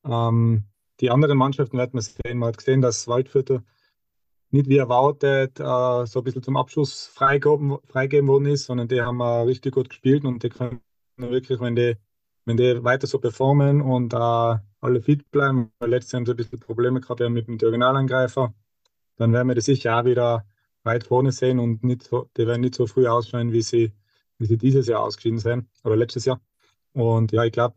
Ähm, 0.06 0.66
die 1.00 1.12
anderen 1.12 1.38
Mannschaften 1.38 1.78
werden 1.78 1.94
wir 1.94 2.02
sehen. 2.02 2.40
Man 2.40 2.50
hat 2.50 2.58
gesehen, 2.58 2.82
dass 2.82 3.08
Waldviertel 3.08 3.64
nicht 4.50 4.70
wie 4.70 4.78
erwartet 4.78 5.60
äh, 5.60 6.06
so 6.06 6.20
ein 6.20 6.24
bisschen 6.24 6.44
zum 6.44 6.58
Abschluss 6.58 7.08
freigeben, 7.08 7.78
freigeben 7.86 8.28
worden 8.28 8.48
ist, 8.48 8.66
sondern 8.66 8.88
die 8.88 9.02
haben 9.02 9.20
äh, 9.20 9.42
richtig 9.42 9.74
gut 9.74 9.90
gespielt 9.90 10.26
und 10.26 10.44
die 10.44 10.50
können 10.50 10.82
wirklich, 11.18 11.60
wenn 11.60 11.76
die 11.76 11.98
wenn 12.48 12.56
die 12.56 12.82
weiter 12.82 13.08
so 13.08 13.20
performen 13.20 13.82
und 13.82 14.14
äh, 14.14 14.18
alle 14.18 15.02
fit 15.02 15.30
bleiben, 15.32 15.70
weil 15.80 15.90
letztes 15.90 16.14
Jahr 16.14 16.20
haben 16.22 16.26
sie 16.28 16.32
ein 16.32 16.38
bisschen 16.38 16.60
Probleme 16.62 17.02
gehabt 17.02 17.20
mit 17.20 17.46
dem 17.48 17.58
Diagonalangreifer, 17.58 18.54
dann 19.18 19.34
werden 19.34 19.50
wir 19.50 19.56
das 19.56 19.66
sicher 19.66 20.00
auch 20.00 20.06
wieder 20.06 20.46
weit 20.84 21.04
vorne 21.04 21.34
sehen 21.34 21.60
und 21.60 21.84
nicht 21.84 22.04
so, 22.04 22.30
die 22.38 22.48
werden 22.48 22.62
nicht 22.62 22.76
so 22.76 22.88
früh 22.88 23.06
ausscheiden, 23.06 23.52
wie 23.52 23.62
sie, 23.62 23.92
wie 24.38 24.46
sie 24.46 24.58
dieses 24.58 24.88
Jahr 24.88 25.02
ausgeschieden 25.02 25.40
sind 25.40 25.68
oder 25.84 25.98
letztes 25.98 26.24
Jahr. 26.24 26.40
Und 26.94 27.34
ja, 27.34 27.44
ich 27.44 27.52
glaube, 27.52 27.76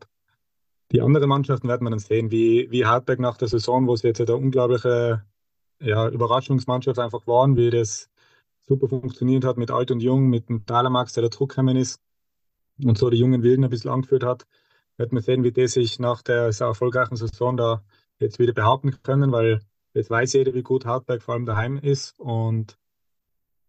die 0.93 1.01
anderen 1.01 1.27
Mannschaften 1.27 1.67
werden 1.67 1.83
wir 1.85 1.89
dann 1.89 1.99
sehen, 1.99 2.31
wie, 2.31 2.71
wie 2.71 2.85
Hartberg 2.85 3.19
nach 3.19 3.35
der 3.35 3.49
Saison, 3.49 3.87
wo 3.87 3.97
sie 3.97 4.07
jetzt 4.07 4.21
eine 4.21 4.37
unglaubliche 4.37 5.25
ja, 5.81 6.07
Überraschungsmannschaft 6.07 6.97
einfach 6.97 7.27
waren, 7.27 7.57
wie 7.57 7.71
das 7.71 8.09
super 8.61 8.87
funktioniert 8.87 9.43
hat 9.43 9.57
mit 9.57 9.69
Alt 9.69 9.91
und 9.91 9.99
Jung, 9.99 10.29
mit 10.29 10.47
dem 10.47 10.65
Talamax, 10.65 11.11
der 11.11 11.23
da 11.23 11.31
zurückgekommen 11.31 11.75
ist 11.75 12.01
und 12.81 12.97
so 12.97 13.09
die 13.09 13.17
jungen 13.17 13.43
Wilden 13.43 13.65
ein 13.65 13.69
bisschen 13.69 13.91
angeführt 13.91 14.23
hat 14.23 14.45
wird 15.01 15.11
man 15.11 15.23
sehen, 15.23 15.43
wie 15.43 15.51
die 15.51 15.67
sich 15.67 15.99
nach 15.99 16.21
der 16.21 16.53
sehr 16.53 16.67
erfolgreichen 16.67 17.15
Saison 17.15 17.57
da 17.57 17.83
jetzt 18.19 18.37
wieder 18.37 18.53
behaupten 18.53 19.01
können, 19.01 19.31
weil 19.31 19.59
jetzt 19.93 20.11
weiß 20.11 20.33
jeder, 20.33 20.53
wie 20.53 20.61
gut 20.61 20.85
Hartberg 20.85 21.23
vor 21.23 21.33
allem 21.33 21.45
daheim 21.45 21.77
ist 21.77 22.19
und 22.19 22.77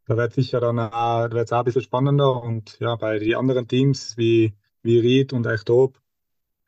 da 0.04 0.16
wird 0.16 0.34
sicher 0.34 0.60
dann 0.60 0.78
auch, 0.78 0.90
da 0.90 1.32
wird 1.32 1.46
es 1.46 1.52
auch 1.52 1.60
ein 1.60 1.64
bisschen 1.64 1.82
spannender 1.82 2.42
und 2.42 2.78
ja, 2.80 2.96
bei 2.96 3.18
den 3.18 3.34
anderen 3.34 3.66
Teams 3.66 4.16
wie, 4.18 4.54
wie 4.82 4.98
Ried 4.98 5.32
und 5.32 5.46
Eichtob, 5.46 5.98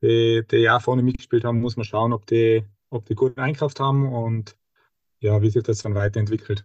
die, 0.00 0.42
die 0.50 0.56
ja 0.56 0.80
vorne 0.80 1.02
mitgespielt 1.02 1.44
haben, 1.44 1.60
muss 1.60 1.76
man 1.76 1.84
schauen, 1.84 2.14
ob 2.14 2.26
die, 2.26 2.64
ob 2.88 3.04
die 3.04 3.14
guten 3.14 3.40
Einkauf 3.40 3.74
haben 3.78 4.10
und 4.10 4.56
ja, 5.20 5.42
wie 5.42 5.50
sich 5.50 5.62
das 5.62 5.82
dann 5.82 5.94
weiterentwickelt. 5.94 6.64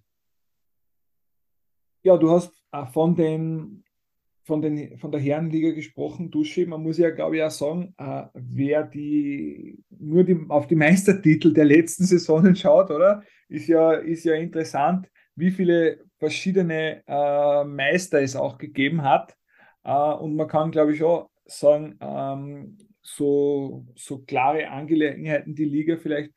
Ja, 2.03 2.15
du 2.15 2.31
hast 2.31 2.53
von 2.93 3.15
den 3.15 3.83
von, 4.49 4.63
den, 4.63 4.97
von 4.97 5.11
der 5.11 5.21
Herrenliga 5.21 5.69
gesprochen, 5.73 6.31
Duschi. 6.31 6.65
Man 6.65 6.81
muss 6.81 6.97
ja, 6.97 7.11
glaube 7.11 7.37
ich, 7.37 7.43
auch 7.43 7.51
sagen, 7.51 7.93
äh, 7.99 8.23
wer 8.33 8.81
die 8.81 9.77
nur 9.91 10.23
die, 10.23 10.39
auf 10.49 10.65
die 10.65 10.75
Meistertitel 10.75 11.53
der 11.53 11.65
letzten 11.65 12.03
Saisonen 12.03 12.55
schaut, 12.55 12.89
oder? 12.89 13.21
Ist 13.47 13.67
ja, 13.67 13.93
ist 13.93 14.23
ja 14.23 14.33
interessant, 14.33 15.07
wie 15.35 15.51
viele 15.51 15.99
verschiedene 16.17 17.03
äh, 17.05 17.63
Meister 17.63 18.23
es 18.23 18.35
auch 18.35 18.57
gegeben 18.57 19.03
hat. 19.03 19.37
Äh, 19.83 19.91
und 19.93 20.35
man 20.35 20.47
kann, 20.47 20.71
glaube 20.71 20.95
ich, 20.95 21.03
auch 21.03 21.29
sagen, 21.45 21.99
ähm, 22.01 22.79
so, 23.03 23.85
so 23.95 24.17
klare 24.17 24.67
Angelegenheiten 24.69 25.53
die 25.53 25.65
Liga 25.65 25.97
vielleicht 25.97 26.33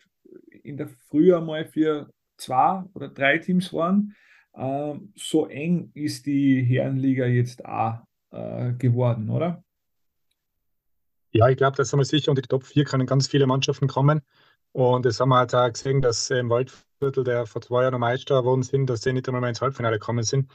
in 0.62 0.76
der 0.76 0.88
Frühjahr 1.08 1.40
mal 1.40 1.64
für 1.64 2.10
zwei 2.36 2.82
oder 2.92 3.08
drei 3.08 3.38
Teams 3.38 3.72
waren. 3.72 4.14
Ähm, 4.54 5.12
so 5.16 5.46
eng 5.46 5.90
ist 5.94 6.26
die 6.26 6.62
Herrenliga 6.62 7.26
jetzt 7.26 7.64
auch 7.64 8.00
äh, 8.30 8.72
geworden, 8.72 9.30
oder? 9.30 9.62
Ja, 11.32 11.48
ich 11.48 11.56
glaube, 11.56 11.76
das 11.76 11.92
haben 11.92 12.00
wir 12.00 12.04
sicher. 12.04 12.30
Und 12.30 12.38
die 12.38 12.42
Top 12.42 12.64
4 12.64 12.84
können 12.84 13.06
ganz 13.06 13.28
viele 13.28 13.46
Mannschaften 13.46 13.88
kommen. 13.88 14.20
Und 14.72 15.04
das 15.06 15.20
haben 15.20 15.30
wir 15.30 15.36
halt 15.36 15.54
auch 15.54 15.72
gesehen, 15.72 16.02
dass 16.02 16.30
im 16.30 16.50
Waldviertel, 16.50 17.24
der 17.24 17.46
vor 17.46 17.62
zwei 17.62 17.82
Jahren 17.82 18.00
Meister 18.00 18.40
geworden 18.40 18.62
sind, 18.62 18.88
dass 18.88 19.02
sie 19.02 19.12
nicht 19.12 19.28
einmal 19.28 19.40
mehr 19.40 19.50
ins 19.50 19.60
Halbfinale 19.60 19.98
gekommen 19.98 20.24
sind. 20.24 20.50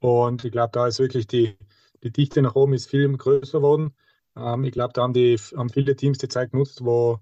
Und 0.00 0.44
ich 0.44 0.52
glaube, 0.52 0.70
da 0.72 0.86
ist 0.86 0.98
wirklich 0.98 1.26
die, 1.26 1.56
die 2.02 2.12
Dichte 2.12 2.42
nach 2.42 2.54
oben 2.54 2.74
ist 2.74 2.88
viel 2.90 3.08
größer 3.16 3.58
geworden. 3.58 3.94
Ähm, 4.36 4.64
ich 4.64 4.72
glaube, 4.72 4.92
da 4.92 5.02
haben, 5.02 5.12
die, 5.12 5.36
haben 5.56 5.70
viele 5.70 5.96
Teams 5.96 6.18
die 6.18 6.28
Zeit 6.28 6.52
genutzt, 6.52 6.84
wo 6.84 7.20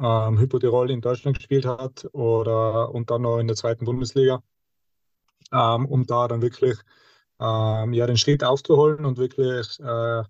ähm, 0.00 0.38
Hypo 0.38 0.58
Tirol 0.58 0.90
in 0.90 1.00
Deutschland 1.00 1.36
gespielt 1.38 1.66
hat 1.66 2.08
oder 2.12 2.92
und 2.94 3.10
dann 3.10 3.22
noch 3.22 3.38
in 3.38 3.46
der 3.46 3.56
zweiten 3.56 3.84
Bundesliga, 3.84 4.42
ähm, 5.52 5.86
um 5.86 6.06
da 6.06 6.28
dann 6.28 6.42
wirklich 6.42 6.78
ähm, 7.40 7.92
ja, 7.92 8.06
den 8.06 8.16
Schritt 8.16 8.44
aufzuholen 8.44 9.04
und 9.04 9.18
wirklich 9.18 9.80
äh, 9.80 10.22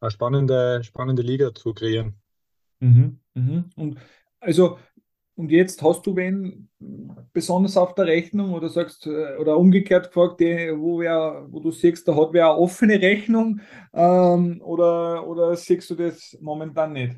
eine 0.00 0.10
spannende, 0.10 0.82
spannende 0.84 1.22
Liga 1.22 1.54
zu 1.54 1.74
kreieren. 1.74 2.14
Mhm, 2.80 3.18
mhm. 3.34 3.70
Und 3.76 3.98
also, 4.40 4.78
und 5.34 5.50
jetzt 5.50 5.82
hast 5.82 6.06
du 6.06 6.16
wen 6.16 6.68
besonders 7.32 7.76
auf 7.76 7.94
der 7.94 8.06
Rechnung 8.06 8.52
oder 8.52 8.68
sagst, 8.68 9.06
äh, 9.06 9.36
oder 9.36 9.56
umgekehrt 9.56 10.08
gefragt, 10.08 10.40
wo, 10.40 11.00
wer, 11.00 11.46
wo 11.48 11.60
du 11.60 11.70
siehst, 11.70 12.06
da 12.06 12.14
hat 12.16 12.32
wer 12.32 12.50
eine 12.50 12.58
offene 12.58 13.00
Rechnung 13.00 13.60
ähm, 13.92 14.60
oder, 14.62 15.26
oder 15.26 15.56
siehst 15.56 15.90
du 15.90 15.94
das 15.94 16.36
momentan 16.40 16.92
nicht? 16.92 17.16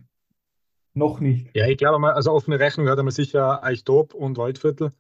Noch 0.93 1.19
nicht. 1.19 1.51
Ja, 1.57 1.67
ich 1.67 1.77
glaube 1.77 1.99
mal, 1.99 2.13
also 2.13 2.31
offene 2.31 2.61
Rechnung 2.61 2.89
hat 2.89 2.99
einmal 2.99 3.13
sicher 3.13 3.65
Eichtop 3.65 4.15
und 4.15 4.37
Waldviertel, 4.37 4.93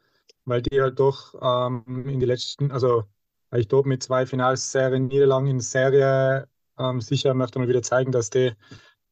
weil 0.44 0.62
die 0.62 0.80
halt 0.80 0.98
doch 0.98 1.34
ähm, 1.40 2.06
in 2.08 2.20
die 2.20 2.26
letzten, 2.26 2.70
also 2.70 3.04
Eichtop 3.50 3.86
mit 3.86 4.02
zwei 4.02 4.26
Finalserien 4.26 5.06
Niederlagen 5.06 5.46
in 5.46 5.60
Serie 5.60 6.48
ähm, 6.78 7.00
sicher 7.00 7.34
möchte 7.34 7.58
man 7.58 7.68
wieder 7.68 7.82
zeigen, 7.82 8.12
dass 8.12 8.30
die 8.30 8.52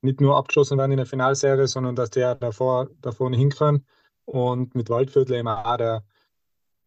nicht 0.01 0.21
nur 0.21 0.37
abgeschossen 0.37 0.79
werden 0.79 0.93
in 0.93 0.97
der 0.99 1.07
Finalserie, 1.07 1.67
sondern 1.69 1.97
dass 1.97 2.11
die 2.11 2.21
ja 2.21 2.35
davor, 2.35 2.91
davor 3.01 3.31
nicht 3.31 3.39
hinkommen. 3.39 3.87
Und 4.25 4.75
mit 4.75 4.91
Waldviertel 4.91 5.37
eben 5.37 5.49
auch, 5.49 5.77
der, 5.77 6.05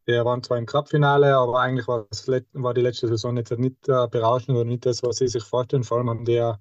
der 0.08 0.25
waren 0.25 0.43
zwar 0.43 0.58
im 0.58 0.65
Cup-Finale, 0.65 1.36
aber 1.36 1.60
eigentlich 1.60 1.88
war, 1.88 2.08
war 2.53 2.73
die 2.73 2.81
letzte 2.81 3.08
Saison 3.08 3.38
jetzt 3.38 3.51
nicht 3.51 3.88
äh, 3.88 4.08
berauschend 4.08 4.58
oder 4.58 4.65
nicht 4.65 4.86
das, 4.86 5.03
was 5.03 5.17
sie 5.17 5.27
sich 5.27 5.43
vorstellen. 5.43 5.84
Vor 5.84 5.97
allem 5.97 6.10
haben 6.10 6.25
die 6.25 6.34
ja 6.34 6.60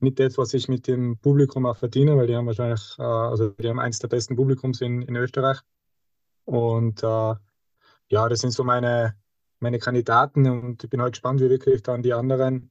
nicht 0.00 0.18
das, 0.18 0.38
was 0.38 0.54
ich 0.54 0.68
mit 0.68 0.86
dem 0.88 1.16
Publikum 1.18 1.66
auch 1.66 1.76
verdiene, 1.76 2.16
weil 2.16 2.26
die 2.26 2.36
haben 2.36 2.46
wahrscheinlich, 2.46 2.96
äh, 2.98 3.02
also 3.02 3.50
die 3.50 3.68
haben 3.68 3.80
eins 3.80 3.98
der 4.00 4.08
besten 4.08 4.36
Publikums 4.36 4.80
in, 4.80 5.02
in 5.02 5.16
Österreich. 5.16 5.60
Und 6.44 7.02
äh, 7.02 7.34
ja, 8.08 8.28
das 8.28 8.40
sind 8.40 8.52
so 8.52 8.64
meine, 8.64 9.16
meine 9.60 9.78
Kandidaten 9.78 10.46
und 10.48 10.84
ich 10.84 10.90
bin 10.90 11.00
halt 11.02 11.14
gespannt, 11.14 11.40
wie 11.40 11.50
wirklich 11.50 11.82
dann 11.82 12.02
die 12.02 12.12
anderen, 12.12 12.70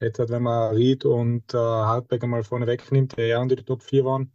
jetzt 0.00 0.18
halt, 0.18 0.30
wenn 0.30 0.42
man 0.42 0.74
Ried 0.74 1.04
und 1.04 1.54
äh, 1.54 1.58
Hartberg 1.58 2.24
einmal 2.24 2.44
vorne 2.44 2.66
wegnimmt, 2.66 3.16
die 3.16 3.22
ja 3.22 3.40
unter 3.40 3.56
die 3.56 3.64
Top 3.64 3.82
4 3.82 4.04
waren, 4.04 4.32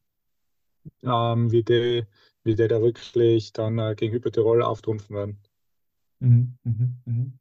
ähm, 1.04 1.52
wie, 1.52 1.63
die, 1.63 2.06
wie 2.43 2.56
die 2.56 2.67
da 2.67 2.82
wirklich 2.82 3.54
dann 3.54 3.80
äh, 3.80 3.95
gegenüber 3.95 4.32
Tirol 4.32 4.62
auftrumpfen 4.62 5.15
werden. 5.15 5.39
Mhm, 6.19 6.58
mh, 6.63 6.89
mh. 7.06 7.32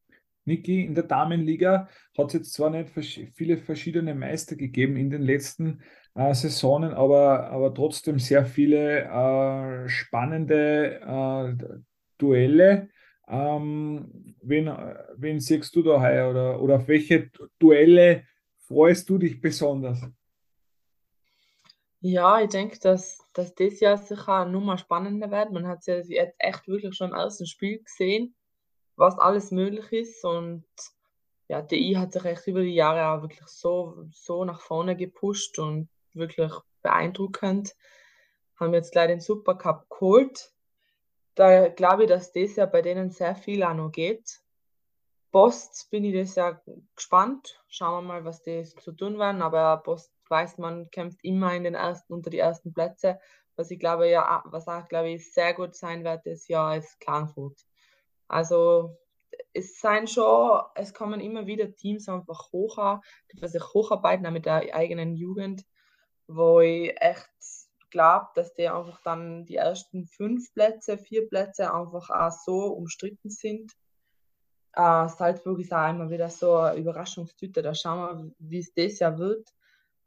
Niki, 0.47 0.85
in 0.85 0.95
der 0.95 1.05
Damenliga 1.05 1.89
hat 2.17 2.29
es 2.29 2.33
jetzt 2.35 2.55
zwar 2.55 2.71
nicht 2.71 2.91
viele 3.35 3.59
verschiedene 3.59 4.15
Meister 4.15 4.57
gegeben 4.57 4.97
in 4.97 5.11
den 5.11 5.23
letzten 5.23 5.83
äh, 6.15 6.33
Saisonen, 6.35 6.95
aber, 6.95 7.51
aber 7.51 7.75
trotzdem 7.75 8.19
sehr 8.19 8.47
viele 8.47 9.03
äh, 9.05 9.89
spannende 9.89 11.01
äh, 11.01 11.75
Duelle. 12.19 12.89
Ähm, 13.29 14.37
wen, 14.41 14.67
wen 15.17 15.41
siehst 15.41 15.75
du 15.75 15.83
da 15.83 16.01
heuer 16.01 16.31
oder, 16.31 16.63
oder 16.63 16.77
auf 16.77 16.89
welche 16.89 17.31
Duelle 17.59 18.25
freust 18.67 19.11
du 19.11 19.19
dich 19.19 19.41
besonders? 19.41 20.01
Ja, 22.01 22.41
ich 22.41 22.51
denke, 22.51 22.79
dass, 22.79 23.19
dass 23.33 23.53
das 23.55 23.81
Jahr 23.81 23.97
sicher 23.97 24.45
nur 24.45 24.61
mal 24.61 24.79
spannender 24.79 25.29
wird. 25.31 25.51
Man 25.51 25.67
hat 25.67 25.81
es 25.81 25.87
ja 25.87 25.97
jetzt 25.97 26.37
echt 26.39 26.69
wirklich 26.69 26.95
schon 26.95 27.11
im 27.11 27.17
ersten 27.17 27.47
Spiel 27.47 27.83
gesehen 27.83 28.37
was 28.97 29.19
alles 29.19 29.51
möglich 29.51 29.93
ist. 29.93 30.25
Und 30.25 30.65
ja, 31.49 31.63
DI 31.63 31.95
hat 31.95 32.13
sich 32.13 32.25
echt 32.25 32.47
über 32.47 32.63
die 32.63 32.75
Jahre 32.75 33.09
auch 33.09 33.23
wirklich 33.23 33.47
so, 33.47 34.07
so 34.11 34.45
nach 34.45 34.61
vorne 34.61 34.97
gepusht 34.97 35.59
und 35.59 35.89
wirklich 36.13 36.53
beeindruckend. 36.83 37.75
Haben 38.57 38.75
jetzt 38.75 38.95
leider 38.95 39.15
den 39.15 39.21
Supercup 39.21 39.89
geholt. 39.91 40.53
Da 41.35 41.69
glaube 41.69 42.05
ich, 42.05 42.09
dass 42.09 42.33
das 42.33 42.57
ja 42.57 42.67
bei 42.67 42.81
denen 42.83 43.11
sehr 43.11 43.37
viel 43.37 43.63
auch 43.63 43.75
noch 43.75 43.93
geht. 43.93 44.41
Post 45.31 45.91
bin 45.91 46.05
ich 46.05 46.15
das 46.15 46.35
ja 46.35 46.61
gespannt. 46.95 47.63
Schauen 47.69 48.05
wir 48.05 48.09
mal, 48.09 48.25
was 48.25 48.43
die 48.43 48.65
zu 48.65 48.93
tun 48.93 49.19
werden. 49.19 49.43
Aber 49.43 49.77
Post 49.79 50.11
weiß 50.29 50.57
man, 50.59 50.91
kämpft 50.91 51.23
immer 51.23 51.55
in 51.55 51.65
den 51.65 51.75
ersten, 51.75 52.15
unter 52.15 52.31
die 52.31 52.39
ersten 52.39 52.73
Plätze. 52.73 53.21
Was 53.57 53.71
ich 53.71 53.79
glaube, 53.79 54.09
ja, 54.09 54.43
was 54.47 54.67
auch, 54.69 54.89
glaube 54.89 55.11
ich, 55.11 55.33
sehr 55.33 55.53
gut 55.55 55.75
sein 55.75 56.05
wird, 56.05 56.25
das 56.27 56.49
Jahr 56.49 56.77
ist 56.77 56.99
Klagenfurt. 57.01 57.61
Also 58.29 58.97
es 59.53 59.81
sind 59.81 60.11
schon, 60.11 60.61
es 60.75 60.93
kommen 60.93 61.21
immer 61.21 61.47
wieder 61.47 61.75
Teams 61.75 62.09
einfach 62.09 62.53
hoch, 62.53 63.01
die 63.33 63.49
sich 63.49 63.63
hocharbeiten 63.63 64.33
mit 64.33 64.47
der 64.47 64.75
eigenen 64.75 65.15
Jugend, 65.15 65.65
wo 66.27 66.61
ich 66.61 66.95
echt 67.01 67.31
glaube, 67.91 68.27
dass 68.35 68.53
die 68.55 68.69
einfach 68.69 69.01
dann 69.03 69.47
die 69.47 69.57
ersten 69.57 70.07
fünf 70.07 70.53
Plätze, 70.53 70.99
vier 70.99 71.29
Plätze 71.29 71.73
einfach 71.73 72.11
auch 72.11 72.31
so 72.31 72.67
umstritten 72.67 73.31
sind. 73.31 73.73
Äh, 74.73 75.09
Salzburg 75.09 75.61
ist 75.61 75.73
auch 75.73 75.89
immer 75.89 76.11
wieder 76.11 76.29
so 76.29 76.57
eine 76.57 76.79
Überraschungstüte, 76.79 77.63
da 77.63 77.75
schauen 77.75 78.27
wir, 78.29 78.35
wie 78.39 78.59
es 78.59 78.75
das 78.75 78.99
Jahr 78.99 79.19
wird. 79.19 79.49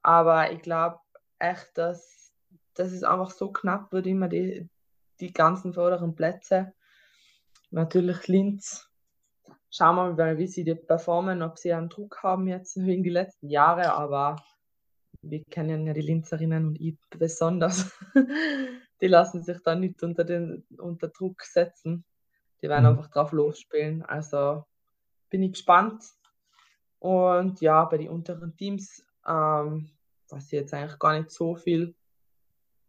Aber 0.03 0.51
ich 0.51 0.61
glaube 0.61 0.99
echt, 1.39 1.77
dass, 1.77 2.31
dass 2.75 2.91
es 2.91 3.03
einfach 3.03 3.31
so 3.31 3.51
knapp 3.51 3.91
wird, 3.91 4.05
immer 4.05 4.27
die, 4.27 4.69
die 5.19 5.33
ganzen 5.33 5.73
vorderen 5.73 6.15
Plätze 6.15 6.73
natürlich 7.71 8.27
Linz. 8.27 8.89
Schauen 9.71 9.95
wir 9.95 10.13
mal, 10.13 10.37
wie 10.37 10.47
sie 10.47 10.63
die 10.63 10.75
performen, 10.75 11.43
ob 11.43 11.57
sie 11.57 11.73
einen 11.73 11.89
Druck 11.89 12.23
haben 12.23 12.47
jetzt 12.47 12.75
wegen 12.77 13.03
die 13.03 13.09
letzten 13.11 13.49
Jahre, 13.49 13.93
aber 13.93 14.37
wir 15.21 15.43
kennen 15.45 15.85
ja 15.85 15.93
die 15.93 16.01
Linzerinnen 16.01 16.67
und 16.67 16.81
ich 16.81 16.97
besonders. 17.11 17.91
die 19.01 19.07
lassen 19.07 19.43
sich 19.43 19.61
da 19.63 19.75
nicht 19.75 20.01
unter, 20.01 20.23
den, 20.23 20.65
unter 20.77 21.09
Druck 21.09 21.43
setzen. 21.43 22.05
Die 22.61 22.69
werden 22.69 22.83
mhm. 22.83 22.97
einfach 22.97 23.11
drauf 23.11 23.31
losspielen. 23.31 24.03
Also 24.03 24.63
bin 25.29 25.43
ich 25.43 25.53
gespannt. 25.53 26.03
Und 26.99 27.61
ja, 27.61 27.85
bei 27.85 27.97
den 27.97 28.09
unteren 28.09 28.55
Teams 28.57 29.03
ähm, 29.27 29.89
weiß 30.29 30.45
ich 30.45 30.51
jetzt 30.51 30.73
eigentlich 30.73 30.99
gar 30.99 31.17
nicht 31.17 31.31
so 31.31 31.55
viel. 31.55 31.95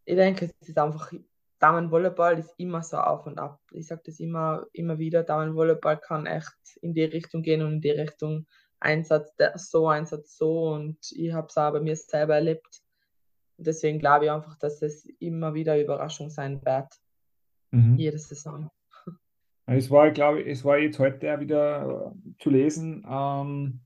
Ich 0.04 0.16
denke, 0.16 0.46
es 0.46 0.68
ist 0.68 0.78
einfach 0.78 1.12
Damenvolleyball 1.60 2.38
ist 2.38 2.54
immer 2.58 2.82
so 2.82 2.96
auf 2.96 3.26
und 3.26 3.38
ab. 3.38 3.60
Ich 3.70 3.86
sage 3.86 4.02
das 4.06 4.18
immer, 4.18 4.66
immer 4.72 4.98
wieder, 4.98 5.22
Damenvolleyball 5.22 5.98
kann 5.98 6.26
echt 6.26 6.56
in 6.80 6.94
die 6.94 7.04
Richtung 7.04 7.42
gehen 7.42 7.62
und 7.62 7.74
in 7.74 7.80
die 7.80 7.90
Richtung 7.90 8.46
Einsatz 8.80 9.32
so, 9.56 9.88
Einsatz 9.88 10.36
so 10.36 10.72
und 10.72 10.98
ich 11.12 11.32
habe 11.32 11.48
es 11.48 11.56
auch 11.58 11.72
bei 11.72 11.80
mir 11.80 11.94
selber 11.94 12.36
erlebt. 12.36 12.80
Deswegen 13.58 13.98
glaube 13.98 14.24
ich 14.24 14.30
einfach, 14.30 14.56
dass 14.58 14.80
es 14.80 15.04
immer 15.18 15.52
wieder 15.52 15.78
Überraschung 15.78 16.30
sein 16.30 16.64
wird. 16.64 16.88
Mhm. 17.70 17.96
Jede 17.96 18.18
Saison. 18.18 18.70
Es 19.66 19.90
war, 19.90 20.10
glaube 20.10 20.40
ich, 20.40 20.48
es 20.48 20.64
war 20.64 20.78
jetzt 20.78 20.98
heute 20.98 21.32
auch 21.32 21.40
wieder 21.40 22.14
zu 22.38 22.50
lesen, 22.50 23.06
ähm, 23.08 23.80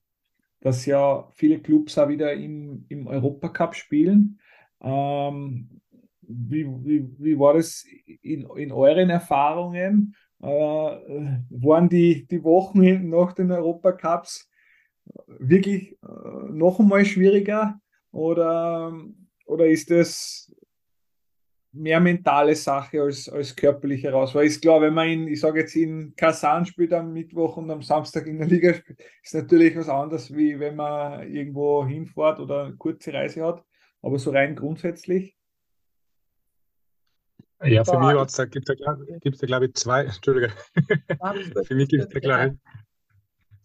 dass 0.61 0.87
ja 0.87 1.29
viele 1.33 1.59
Clubs 1.61 1.99
auch 1.99 2.09
wieder 2.09 2.33
im, 2.33 2.87
im 2.89 3.09
Europacup 3.09 3.75
spielen. 3.75 4.41
Ähm, 4.81 5.74
wie, 6.49 6.67
wie, 6.67 7.09
wie 7.19 7.39
war 7.39 7.55
das 7.55 7.85
in, 8.23 8.49
in 8.57 8.73
euren 8.73 9.11
Erfahrungen? 9.11 10.15
Äh, 10.43 10.47
waren 10.47 11.89
die, 11.89 12.27
die 12.27 12.43
Wochen 12.43 13.09
nach 13.09 13.33
den 13.33 13.51
Europacups 13.51 14.51
wirklich 15.27 15.93
äh, 16.03 16.51
noch 16.51 16.81
einmal 16.81 17.05
schwieriger 17.05 17.81
oder, 18.11 18.93
oder 19.47 19.67
ist 19.67 19.91
das 19.91 20.53
mehr 21.73 21.99
mentale 22.01 22.55
Sache 22.55 23.03
als, 23.03 23.29
als 23.29 23.55
körperliche 23.57 24.13
raus? 24.13 24.35
Weil 24.35 24.47
ist 24.47 24.63
klar, 24.63 24.81
wenn 24.81 24.95
man 24.95 25.09
in, 25.09 25.29
ich 25.29 25.41
sage 25.41 25.61
jetzt 25.61 25.77
in 25.77 26.15
Kasan 26.17 26.67
spielt 26.67 26.93
am 26.93 27.13
Mittwoch 27.13 27.57
und 27.57 27.71
am 27.71 27.83
Samstag 27.83 28.27
in 28.27 28.39
der 28.39 28.47
Liga 28.47 28.75
spielt, 28.75 29.03
ist 29.23 29.35
natürlich 29.35 29.77
was 29.77 29.89
anderes, 29.89 30.35
wie 30.35 30.59
wenn 30.59 30.77
man 30.77 31.29
irgendwo 31.33 31.85
hinfährt 31.87 32.39
oder 32.39 32.65
eine 32.65 32.77
kurze 32.77 33.13
Reise 33.13 33.45
hat. 33.45 33.65
Aber 34.03 34.19
so 34.19 34.31
rein 34.31 34.55
grundsätzlich. 34.55 35.37
Ja, 37.63 37.85
für 37.85 37.99
mich 37.99 38.33
da, 38.37 38.45
gibt 38.47 38.69
es 38.69 38.77
da, 38.79 38.97
da 38.97 39.47
glaube 39.47 39.67
ich, 39.67 39.75
zwei, 39.75 40.05
Entschuldige, 40.05 40.53
für 41.65 41.75
mich 41.75 41.89
gibt 41.89 42.05
es 42.05 42.09
da, 42.09 42.19
glaube 42.19 42.59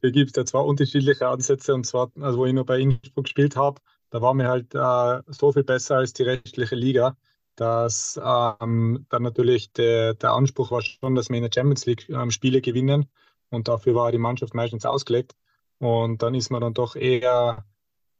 ich, 0.01 0.31
da 0.31 0.45
zwei 0.45 0.59
unterschiedliche 0.59 1.27
Ansätze. 1.27 1.73
Und 1.73 1.85
zwar, 1.85 2.11
also 2.19 2.37
wo 2.37 2.45
ich 2.45 2.53
noch 2.53 2.65
bei 2.65 2.79
Innsbruck 2.79 3.25
gespielt 3.25 3.55
habe, 3.55 3.81
da 4.09 4.21
waren 4.21 4.37
wir 4.37 4.47
halt 4.47 4.73
äh, 4.73 5.21
so 5.31 5.51
viel 5.51 5.63
besser 5.63 5.97
als 5.97 6.13
die 6.13 6.23
restliche 6.23 6.75
Liga, 6.75 7.17
dass 7.55 8.19
ähm, 8.23 9.05
dann 9.09 9.23
natürlich 9.23 9.73
der, 9.73 10.13
der 10.13 10.31
Anspruch 10.31 10.71
war 10.71 10.81
schon, 10.81 11.15
dass 11.15 11.29
wir 11.29 11.37
in 11.37 11.43
der 11.43 11.51
Champions 11.53 11.85
League 11.85 12.09
ähm, 12.09 12.31
Spiele 12.31 12.61
gewinnen. 12.61 13.09
Und 13.49 13.67
dafür 13.67 13.95
war 13.95 14.11
die 14.11 14.17
Mannschaft 14.17 14.53
meistens 14.53 14.85
ausgelegt. 14.85 15.35
Und 15.79 16.21
dann 16.21 16.35
ist 16.35 16.51
man 16.51 16.61
dann 16.61 16.73
doch 16.73 16.95
eher, 16.95 17.65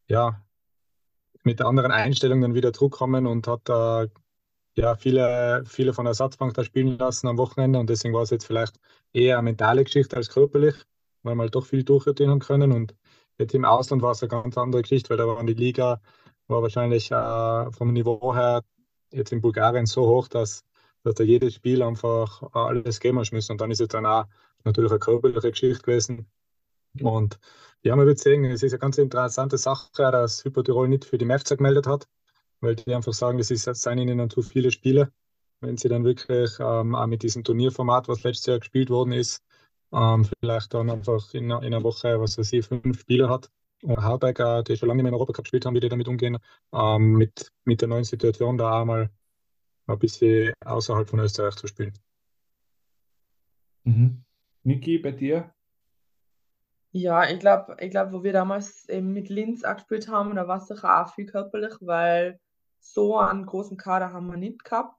ja, 0.07 0.41
mit 1.43 1.59
der 1.59 1.67
anderen 1.67 1.91
Einstellung 1.91 2.41
dann 2.41 2.53
wieder 2.53 2.73
zurückgekommen 2.73 3.25
und 3.25 3.47
hat 3.47 3.61
da 3.63 4.07
ja, 4.75 4.95
viele, 4.95 5.63
viele 5.65 5.93
von 5.93 6.05
der 6.05 6.11
Ersatzbank 6.11 6.53
da 6.53 6.63
spielen 6.63 6.97
lassen 6.97 7.27
am 7.27 7.37
Wochenende 7.37 7.79
und 7.79 7.89
deswegen 7.89 8.13
war 8.13 8.23
es 8.23 8.29
jetzt 8.29 8.45
vielleicht 8.45 8.79
eher 9.13 9.37
eine 9.37 9.43
mentale 9.45 9.83
Geschichte 9.83 10.15
als 10.15 10.29
körperlich, 10.29 10.75
weil 11.23 11.35
wir 11.35 11.41
halt 11.43 11.55
doch 11.55 11.65
viel 11.65 11.83
durchrotieren 11.83 12.39
können 12.39 12.71
und 12.71 12.95
jetzt 13.37 13.53
im 13.53 13.65
Ausland 13.65 14.01
war 14.01 14.11
es 14.11 14.21
eine 14.23 14.29
ganz 14.29 14.57
andere 14.57 14.81
Geschichte, 14.81 15.09
weil 15.09 15.17
da 15.17 15.27
war 15.27 15.43
die 15.43 15.53
Liga 15.53 16.01
war 16.47 16.61
wahrscheinlich 16.63 17.11
äh, 17.11 17.71
vom 17.71 17.93
Niveau 17.93 18.33
her 18.35 18.63
jetzt 19.11 19.31
in 19.31 19.41
Bulgarien 19.41 19.85
so 19.85 20.07
hoch, 20.07 20.27
dass, 20.27 20.63
dass 21.03 21.15
da 21.15 21.23
jedes 21.23 21.55
Spiel 21.55 21.83
einfach 21.83 22.41
alles 22.53 22.99
geben 22.99 23.17
muss 23.17 23.49
und 23.49 23.61
dann 23.61 23.71
ist 23.71 23.81
es 23.81 23.87
dann 23.89 24.05
auch 24.05 24.25
natürlich 24.63 24.91
eine 24.91 24.99
körperliche 24.99 25.51
Geschichte 25.51 25.83
gewesen 25.83 26.27
Und 27.01 27.39
ja, 27.83 27.95
man 27.95 28.07
wird 28.07 28.19
sehen, 28.19 28.45
es 28.45 28.63
ist 28.63 28.73
eine 28.73 28.79
ganz 28.79 28.97
interessante 28.97 29.57
Sache, 29.57 29.89
dass 29.95 30.43
Hypertirol 30.43 30.87
nicht 30.89 31.05
für 31.05 31.17
die 31.17 31.25
MEFZA 31.25 31.55
gemeldet 31.55 31.87
hat, 31.87 32.07
weil 32.61 32.75
die 32.75 32.93
einfach 32.93 33.13
sagen, 33.13 33.37
das 33.37 33.51
ist, 33.51 33.67
das 33.67 33.81
seien 33.81 33.97
ihnen 33.97 34.29
zu 34.29 34.41
viele 34.41 34.71
Spiele. 34.71 35.11
Wenn 35.61 35.77
sie 35.77 35.89
dann 35.89 36.05
wirklich 36.05 36.51
ähm, 36.59 36.95
auch 36.95 37.07
mit 37.07 37.23
diesem 37.23 37.43
Turnierformat, 37.43 38.07
was 38.07 38.23
letztes 38.23 38.45
Jahr 38.45 38.59
gespielt 38.59 38.89
worden 38.89 39.11
ist, 39.11 39.43
ähm, 39.91 40.25
vielleicht 40.39 40.73
dann 40.73 40.89
einfach 40.89 41.33
in, 41.33 41.45
in 41.45 41.51
einer 41.51 41.83
Woche, 41.83 42.19
was 42.19 42.37
weiß 42.37 42.53
ich, 42.53 42.65
fünf 42.65 42.99
Spieler 42.99 43.29
hat. 43.29 43.49
Und 43.81 43.97
Harberger, 43.97 44.63
die 44.63 44.75
schon 44.75 44.87
lange 44.87 44.97
nicht 44.97 45.03
mehr 45.03 45.09
in 45.11 45.15
Europacup 45.15 45.45
gespielt 45.45 45.65
haben, 45.65 45.75
wie 45.75 45.79
die 45.79 45.89
damit 45.89 46.07
umgehen, 46.07 46.37
ähm, 46.73 47.13
mit, 47.13 47.51
mit 47.63 47.81
der 47.81 47.87
neuen 47.87 48.03
Situation 48.03 48.57
da 48.57 48.81
einmal 48.81 49.09
ein 49.87 49.99
bisschen 49.99 50.53
außerhalb 50.65 51.09
von 51.09 51.19
Österreich 51.19 51.55
zu 51.55 51.67
spielen. 51.67 51.93
Mhm. 53.83 54.23
Niki, 54.63 54.97
bei 54.97 55.11
dir? 55.11 55.53
Ja, 56.91 57.29
ich 57.29 57.39
glaube, 57.39 57.77
ich 57.79 57.91
glaub, 57.91 58.11
wo 58.11 58.23
wir 58.23 58.33
damals 58.33 58.89
eben 58.89 59.13
mit 59.13 59.29
Linz 59.29 59.61
gespielt 59.61 60.07
haben, 60.09 60.35
da 60.35 60.47
war 60.47 60.57
es 60.57 60.67
sicher 60.67 61.01
auch 61.01 61.13
viel 61.13 61.25
körperlich, 61.25 61.75
weil 61.81 62.39
so 62.79 63.17
einen 63.17 63.45
großen 63.45 63.77
Kader 63.77 64.13
haben 64.13 64.27
wir 64.27 64.37
nicht 64.37 64.63
gehabt. 64.63 64.95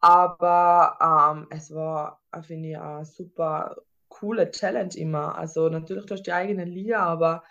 Aber 0.00 0.98
ähm, 1.00 1.46
es 1.50 1.72
war, 1.72 2.20
finde 2.42 2.70
ich, 2.70 2.78
eine 2.78 3.04
super 3.04 3.76
coole 4.08 4.50
Challenge 4.50 4.94
immer. 4.96 5.38
Also 5.38 5.68
natürlich 5.68 6.06
durch 6.06 6.22
die 6.22 6.32
eigene 6.32 6.64
Liga, 6.64 6.98
aber 7.00 7.44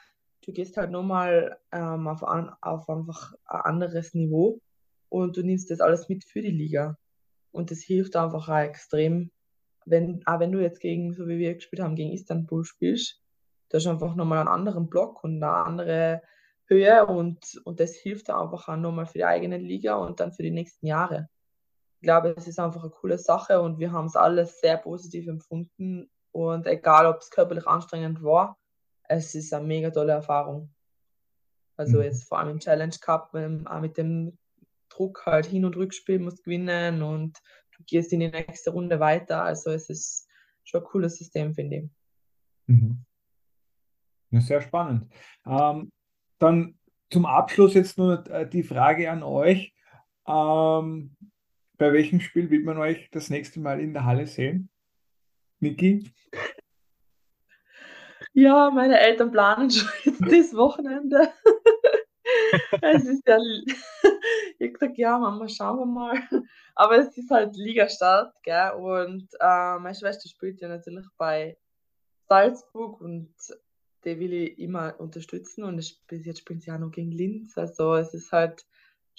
du 0.45 0.51
gehst 0.51 0.77
halt 0.77 0.91
nochmal 0.91 1.57
ähm, 1.71 2.07
auf, 2.07 2.23
an, 2.23 2.53
auf 2.61 2.89
einfach 2.89 3.33
ein 3.45 3.61
anderes 3.61 4.13
Niveau 4.13 4.59
und 5.09 5.37
du 5.37 5.43
nimmst 5.43 5.71
das 5.71 5.81
alles 5.81 6.09
mit 6.09 6.23
für 6.23 6.41
die 6.41 6.51
Liga. 6.51 6.97
Und 7.51 7.71
das 7.71 7.79
hilft 7.79 8.15
einfach 8.15 8.49
auch 8.49 8.57
extrem, 8.57 9.31
wenn, 9.85 10.21
auch 10.25 10.39
wenn 10.39 10.51
du 10.51 10.59
jetzt 10.59 10.79
gegen, 10.79 11.13
so 11.13 11.27
wie 11.27 11.37
wir 11.37 11.53
gespielt 11.55 11.81
haben, 11.81 11.95
gegen 11.95 12.13
Istanbul 12.13 12.63
spielst, 12.63 13.21
da 13.69 13.77
ist 13.77 13.87
einfach 13.87 14.15
nochmal 14.15 14.39
einen 14.39 14.47
anderen 14.47 14.89
Block 14.89 15.23
und 15.23 15.41
eine 15.41 15.51
andere 15.51 16.21
Höhe 16.71 17.05
und, 17.05 17.61
und 17.65 17.79
das 17.79 17.95
hilft 17.95 18.29
einfach 18.29 18.67
auch 18.67 18.77
nochmal 18.77 19.05
für 19.05 19.19
die 19.19 19.25
eigene 19.25 19.57
Liga 19.57 19.95
und 19.95 20.19
dann 20.19 20.31
für 20.31 20.43
die 20.43 20.51
nächsten 20.51 20.87
Jahre. 20.87 21.29
Ich 21.99 22.03
glaube, 22.03 22.33
es 22.35 22.47
ist 22.47 22.59
einfach 22.59 22.81
eine 22.81 22.91
coole 22.91 23.17
Sache 23.17 23.61
und 23.61 23.77
wir 23.77 23.91
haben 23.91 24.07
es 24.07 24.15
alles 24.15 24.59
sehr 24.59 24.77
positiv 24.77 25.27
empfunden 25.27 26.09
und 26.31 26.65
egal, 26.65 27.05
ob 27.05 27.17
es 27.17 27.29
körperlich 27.29 27.67
anstrengend 27.67 28.23
war, 28.23 28.57
es 29.03 29.35
ist 29.35 29.53
eine 29.53 29.67
mega 29.67 29.91
tolle 29.91 30.13
Erfahrung. 30.13 30.73
Also 31.75 31.97
mhm. 31.97 32.03
jetzt 32.03 32.27
vor 32.27 32.39
allem 32.39 32.51
im 32.51 32.59
Challenge 32.59 32.95
Cup, 33.01 33.33
auch 33.33 33.81
mit 33.81 33.97
dem 33.97 34.37
Druck 34.89 35.25
halt 35.25 35.45
Hin- 35.45 35.65
und 35.65 35.75
Rückspiel 35.75 36.19
musst 36.19 36.43
gewinnen 36.43 37.01
und 37.01 37.37
du 37.77 37.83
gehst 37.85 38.13
in 38.13 38.21
die 38.21 38.29
nächste 38.29 38.71
Runde 38.71 38.99
weiter. 38.99 39.43
Also 39.43 39.71
es 39.71 39.89
ist 39.89 40.27
schon 40.63 40.81
ein 40.81 40.87
cooles 40.87 41.17
System, 41.17 41.53
finde 41.53 41.77
ich. 41.77 41.89
Mhm. 42.67 43.05
Sehr 44.31 44.61
spannend. 44.61 45.11
Ähm, 45.45 45.91
dann 46.41 46.75
zum 47.09 47.25
Abschluss 47.25 47.73
jetzt 47.73 47.97
nur 47.97 48.25
äh, 48.29 48.47
die 48.47 48.63
Frage 48.63 49.11
an 49.11 49.23
euch. 49.23 49.73
Ähm, 50.27 51.15
bei 51.77 51.93
welchem 51.93 52.19
Spiel 52.19 52.49
wird 52.49 52.63
man 52.63 52.77
euch 52.77 53.09
das 53.11 53.29
nächste 53.29 53.59
Mal 53.59 53.79
in 53.79 53.93
der 53.93 54.05
Halle 54.05 54.27
sehen? 54.27 54.69
Niki? 55.59 56.11
Ja, 58.33 58.69
meine 58.71 58.99
Eltern 58.99 59.31
planen 59.31 59.69
schon 59.71 59.89
jetzt 60.03 60.21
das 60.21 60.55
Wochenende. 60.55 61.31
es 62.81 63.05
ist 63.05 63.27
ja, 63.27 63.37
ich 64.59 64.67
habe 64.67 64.71
gesagt, 64.71 64.97
ja, 64.97 65.17
Mama, 65.17 65.47
schauen 65.49 65.79
wir 65.79 65.85
mal. 65.85 66.21
Aber 66.75 66.97
es 66.97 67.17
ist 67.17 67.29
halt 67.29 67.55
Ligastart, 67.55 68.33
gell? 68.43 68.71
Und 68.71 69.27
äh, 69.39 69.79
meine 69.79 69.95
Schwester 69.95 70.29
spielt 70.29 70.61
ja 70.61 70.69
natürlich 70.69 71.05
bei 71.17 71.57
Salzburg 72.29 73.01
und 73.01 73.33
die 74.05 74.19
will 74.19 74.33
ich 74.33 74.59
immer 74.59 74.99
unterstützen 74.99 75.63
und 75.63 75.75
bis 76.07 76.25
jetzt 76.25 76.39
spielen 76.39 76.59
sie 76.59 76.71
auch 76.71 76.79
noch 76.79 76.91
gegen 76.91 77.11
Linz. 77.11 77.57
Also 77.57 77.95
es 77.95 78.13
ist 78.13 78.31
halt 78.31 78.65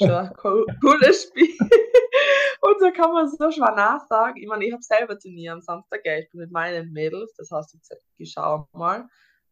schon 0.01 0.11
ein 0.11 0.33
cooles 0.37 1.25
Spiel. 1.25 1.57
und 2.61 2.81
so 2.81 2.91
kann 2.93 3.13
man 3.13 3.29
so 3.29 3.51
schwer 3.51 3.75
nachsagen. 3.75 4.43
Ich 4.43 4.49
meine, 4.49 4.65
ich 4.65 4.73
habe 4.73 4.83
selber 4.83 5.19
Turnier 5.19 5.53
am 5.53 5.61
Samstag, 5.61 6.01
ich 6.05 6.31
bin 6.31 6.41
mit 6.41 6.51
meinen 6.51 6.93
Mädels, 6.93 7.35
das 7.37 7.51
heißt, 7.51 7.77
ich 8.19 8.33
schaue 8.33 8.67
mal, 8.73 9.09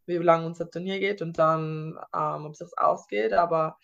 wie 0.07 0.17
lange 0.17 0.47
unser 0.47 0.71
Turnier 0.71 0.99
geht 0.99 1.23
und 1.23 1.39
dann, 1.39 1.99
ähm, 2.15 2.47
ob 2.47 2.53
es 2.53 2.77
ausgeht. 2.77 3.33
Aber 3.33 3.79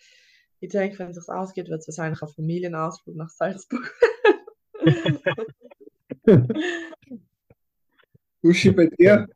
ich 0.59 0.69
denke, 0.69 0.99
wenn 0.99 1.11
es 1.11 1.29
ausgeht, 1.29 1.69
wird 1.69 1.79
es 1.79 1.87
wahrscheinlich 1.87 2.21
ein 2.21 2.27
Familienausflug 2.27 3.15
nach 3.15 3.29
Salzburg. 3.29 3.93
Uschi, 8.41 8.71
bei 8.71 8.87
dir? 8.87 9.27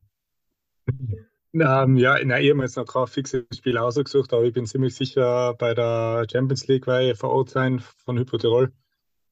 Ähm, 1.53 1.97
ja, 1.97 2.13
nein, 2.23 2.43
ich 2.43 2.51
habe 2.51 2.61
jetzt 2.61 2.77
noch 2.77 2.85
kein 2.85 3.07
fixes 3.07 3.45
Spiel 3.53 3.77
ausgesucht, 3.77 4.33
aber 4.33 4.43
ich 4.45 4.53
bin 4.53 4.65
ziemlich 4.65 4.95
sicher 4.95 5.53
bei 5.55 5.73
der 5.73 6.25
Champions 6.31 6.67
League 6.67 6.87
weil 6.87 7.11
ich 7.11 7.17
vor 7.17 7.31
Ort 7.31 7.49
sein 7.49 7.79
von 7.79 8.17
Hypo 8.17 8.37
Tirol. 8.37 8.71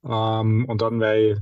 Ähm, 0.04 0.66
und 0.68 0.82
dann 0.82 1.00
werde 1.00 1.32
ich 1.32 1.40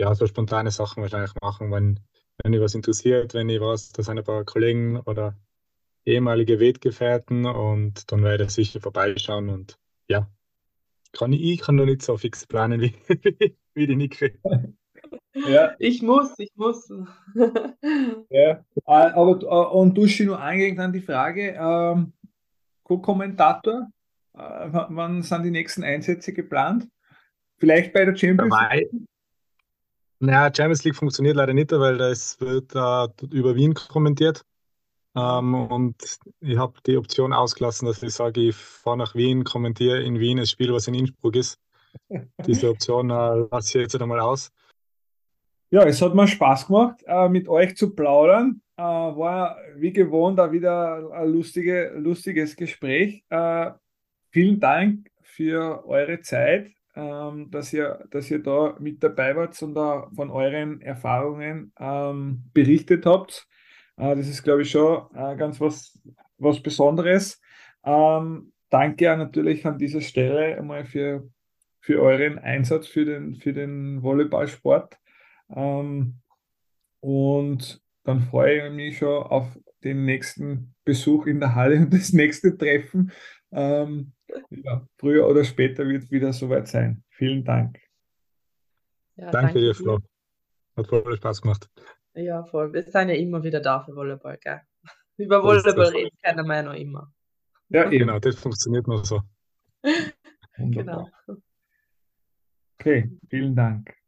ja 0.00 0.14
so 0.14 0.26
spontane 0.26 0.70
Sachen 0.72 1.02
wahrscheinlich 1.02 1.32
machen, 1.42 1.70
wenn, 1.72 2.00
wenn 2.42 2.52
mich 2.52 2.60
was 2.60 2.74
interessiert, 2.74 3.34
wenn 3.34 3.48
ich 3.48 3.60
weiß, 3.60 3.92
da 3.92 4.02
sind 4.02 4.18
ein 4.18 4.24
paar 4.24 4.44
Kollegen 4.44 4.98
oder 5.00 5.36
ehemalige 6.06 6.60
Weggefährten 6.60 7.46
und 7.46 8.10
dann 8.12 8.24
werde 8.24 8.44
ich 8.44 8.50
sicher 8.50 8.80
vorbeischauen 8.80 9.50
und 9.50 9.78
ja, 10.08 10.30
kann 11.12 11.32
ich, 11.32 11.42
ich 11.42 11.60
kann 11.60 11.76
noch 11.76 11.86
nicht 11.86 12.02
so 12.02 12.16
fix 12.18 12.46
planen 12.46 12.80
wie, 12.82 12.94
wie 13.74 13.86
die 13.86 13.96
Niki. 13.96 14.40
Ja. 15.34 15.72
Ich 15.78 16.02
muss, 16.02 16.38
ich 16.38 16.50
muss. 16.56 16.92
ja, 18.30 18.50
äh, 18.50 18.62
aber 18.84 19.40
äh, 19.42 19.76
und 19.76 19.96
du 19.96 20.04
hast 20.04 20.20
nur 20.20 20.40
eingehend 20.40 20.78
an 20.80 20.92
die 20.92 21.00
Frage, 21.00 21.56
ähm, 21.58 22.12
Co-Kommentator, 22.82 23.88
äh, 24.34 24.68
wann 24.70 25.22
sind 25.22 25.42
die 25.44 25.50
nächsten 25.50 25.84
Einsätze 25.84 26.32
geplant? 26.32 26.88
Vielleicht 27.58 27.92
bei 27.92 28.04
der 28.04 28.16
Champions 28.16 28.54
League? 28.72 28.90
Naja, 30.18 30.52
Champions 30.54 30.84
League 30.84 30.96
funktioniert 30.96 31.36
leider 31.36 31.54
nicht, 31.54 31.72
weil 31.72 31.96
das 31.96 32.40
wird 32.40 32.74
äh, 32.74 33.36
über 33.36 33.54
Wien 33.54 33.74
kommentiert. 33.74 34.44
Ähm, 35.16 35.54
und 35.54 36.18
ich 36.40 36.56
habe 36.56 36.74
die 36.86 36.96
Option 36.96 37.32
ausgelassen, 37.32 37.86
dass 37.86 38.02
ich 38.02 38.14
sage, 38.14 38.40
ich 38.40 38.56
fahre 38.56 38.98
nach 38.98 39.14
Wien, 39.14 39.44
kommentiere 39.44 40.02
in 40.02 40.18
Wien 40.18 40.38
das 40.38 40.50
Spiel, 40.50 40.72
was 40.72 40.86
in 40.88 40.94
Innsbruck 40.94 41.36
ist. 41.36 41.58
Diese 42.46 42.70
Option 42.70 43.10
äh, 43.10 43.46
lasse 43.50 43.78
ich 43.78 43.82
jetzt 43.82 44.00
einmal 44.00 44.20
aus. 44.20 44.50
Ja, 45.72 45.84
es 45.84 46.02
hat 46.02 46.16
mir 46.16 46.26
Spaß 46.26 46.66
gemacht, 46.66 47.04
äh, 47.06 47.28
mit 47.28 47.48
euch 47.48 47.76
zu 47.76 47.94
plaudern. 47.94 48.60
Äh, 48.76 48.82
war 48.82 49.56
wie 49.76 49.92
gewohnt 49.92 50.40
auch 50.40 50.50
wieder 50.50 51.12
ein 51.12 51.28
lustige, 51.28 51.92
lustiges 51.96 52.56
Gespräch. 52.56 53.22
Äh, 53.30 53.70
vielen 54.30 54.58
Dank 54.58 55.08
für 55.22 55.86
eure 55.86 56.20
Zeit, 56.22 56.72
ähm, 56.96 57.52
dass, 57.52 57.72
ihr, 57.72 58.04
dass 58.10 58.28
ihr 58.32 58.42
da 58.42 58.74
mit 58.80 59.00
dabei 59.00 59.36
wart 59.36 59.62
und 59.62 59.74
da 59.74 60.10
von 60.12 60.30
euren 60.30 60.80
Erfahrungen 60.80 61.72
ähm, 61.78 62.42
berichtet 62.52 63.06
habt. 63.06 63.46
das 63.96 64.26
ist, 64.28 64.42
glaube 64.42 64.62
ich, 64.62 64.70
schon 64.70 65.08
ganz 65.12 65.60
was, 65.60 65.98
was 66.38 66.60
Besonderes. 66.60 67.40
Ähm, 67.84 68.52
danke 68.70 69.16
natürlich 69.16 69.64
an 69.66 69.78
dieser 69.78 70.00
Stelle 70.00 70.56
einmal 70.56 70.84
für, 70.84 71.28
für 71.80 72.00
euren 72.02 72.38
Einsatz 72.38 72.88
für 72.88 73.04
den, 73.04 73.36
für 73.36 73.52
den 73.52 74.02
Volleyballsport. 74.02 74.99
Ähm, 75.54 76.20
und 77.00 77.82
dann 78.04 78.20
freue 78.20 78.66
ich 78.68 78.72
mich 78.72 78.98
schon 78.98 79.22
auf 79.22 79.58
den 79.84 80.04
nächsten 80.04 80.74
Besuch 80.84 81.26
in 81.26 81.40
der 81.40 81.54
Halle 81.54 81.76
und 81.76 81.92
das 81.92 82.12
nächste 82.12 82.56
Treffen. 82.56 83.12
Ähm, 83.52 84.12
ja, 84.50 84.86
früher 84.98 85.26
oder 85.26 85.44
später 85.44 85.86
wird 85.86 86.04
es 86.04 86.10
wieder 86.10 86.32
soweit 86.32 86.68
sein. 86.68 87.02
Vielen 87.10 87.44
Dank. 87.44 87.78
Ja, 89.16 89.30
danke, 89.30 89.54
danke, 89.54 89.60
dir, 89.60 89.74
Flo. 89.74 89.98
Hat 90.76 90.86
voll 90.86 91.16
Spaß 91.16 91.42
gemacht. 91.42 91.68
Ja, 92.14 92.44
voll. 92.44 92.72
Wir 92.72 92.82
sind 92.82 93.08
ja 93.08 93.14
immer 93.14 93.42
wieder 93.42 93.60
da 93.60 93.80
für 93.80 93.94
Volleyball, 93.94 94.38
gell? 94.38 94.60
Über 95.16 95.42
Volleyball 95.42 95.88
reden 95.88 96.16
keiner 96.22 96.42
mehr 96.42 96.62
noch 96.62 96.74
immer. 96.74 97.12
Ja, 97.68 97.84
eben. 97.84 98.06
genau, 98.06 98.18
das 98.18 98.36
funktioniert 98.36 98.86
nur 98.86 99.04
so. 99.04 99.20
genau. 100.56 101.08
Okay, 102.78 103.10
vielen 103.28 103.54
Dank. 103.54 103.99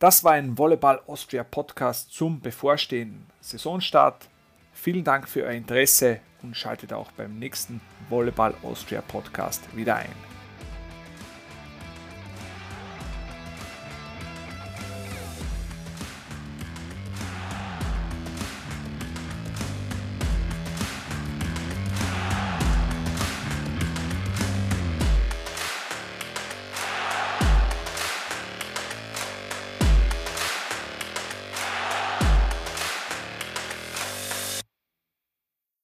Das 0.00 0.24
war 0.24 0.32
ein 0.32 0.56
Volleyball 0.56 0.98
Austria 1.06 1.44
Podcast 1.44 2.10
zum 2.10 2.40
bevorstehenden 2.40 3.26
Saisonstart. 3.42 4.30
Vielen 4.72 5.04
Dank 5.04 5.28
für 5.28 5.42
euer 5.42 5.50
Interesse 5.52 6.20
und 6.42 6.56
schaltet 6.56 6.94
auch 6.94 7.12
beim 7.12 7.38
nächsten 7.38 7.82
Volleyball 8.08 8.54
Austria 8.62 9.02
Podcast 9.02 9.60
wieder 9.76 9.96
ein. 9.96 10.39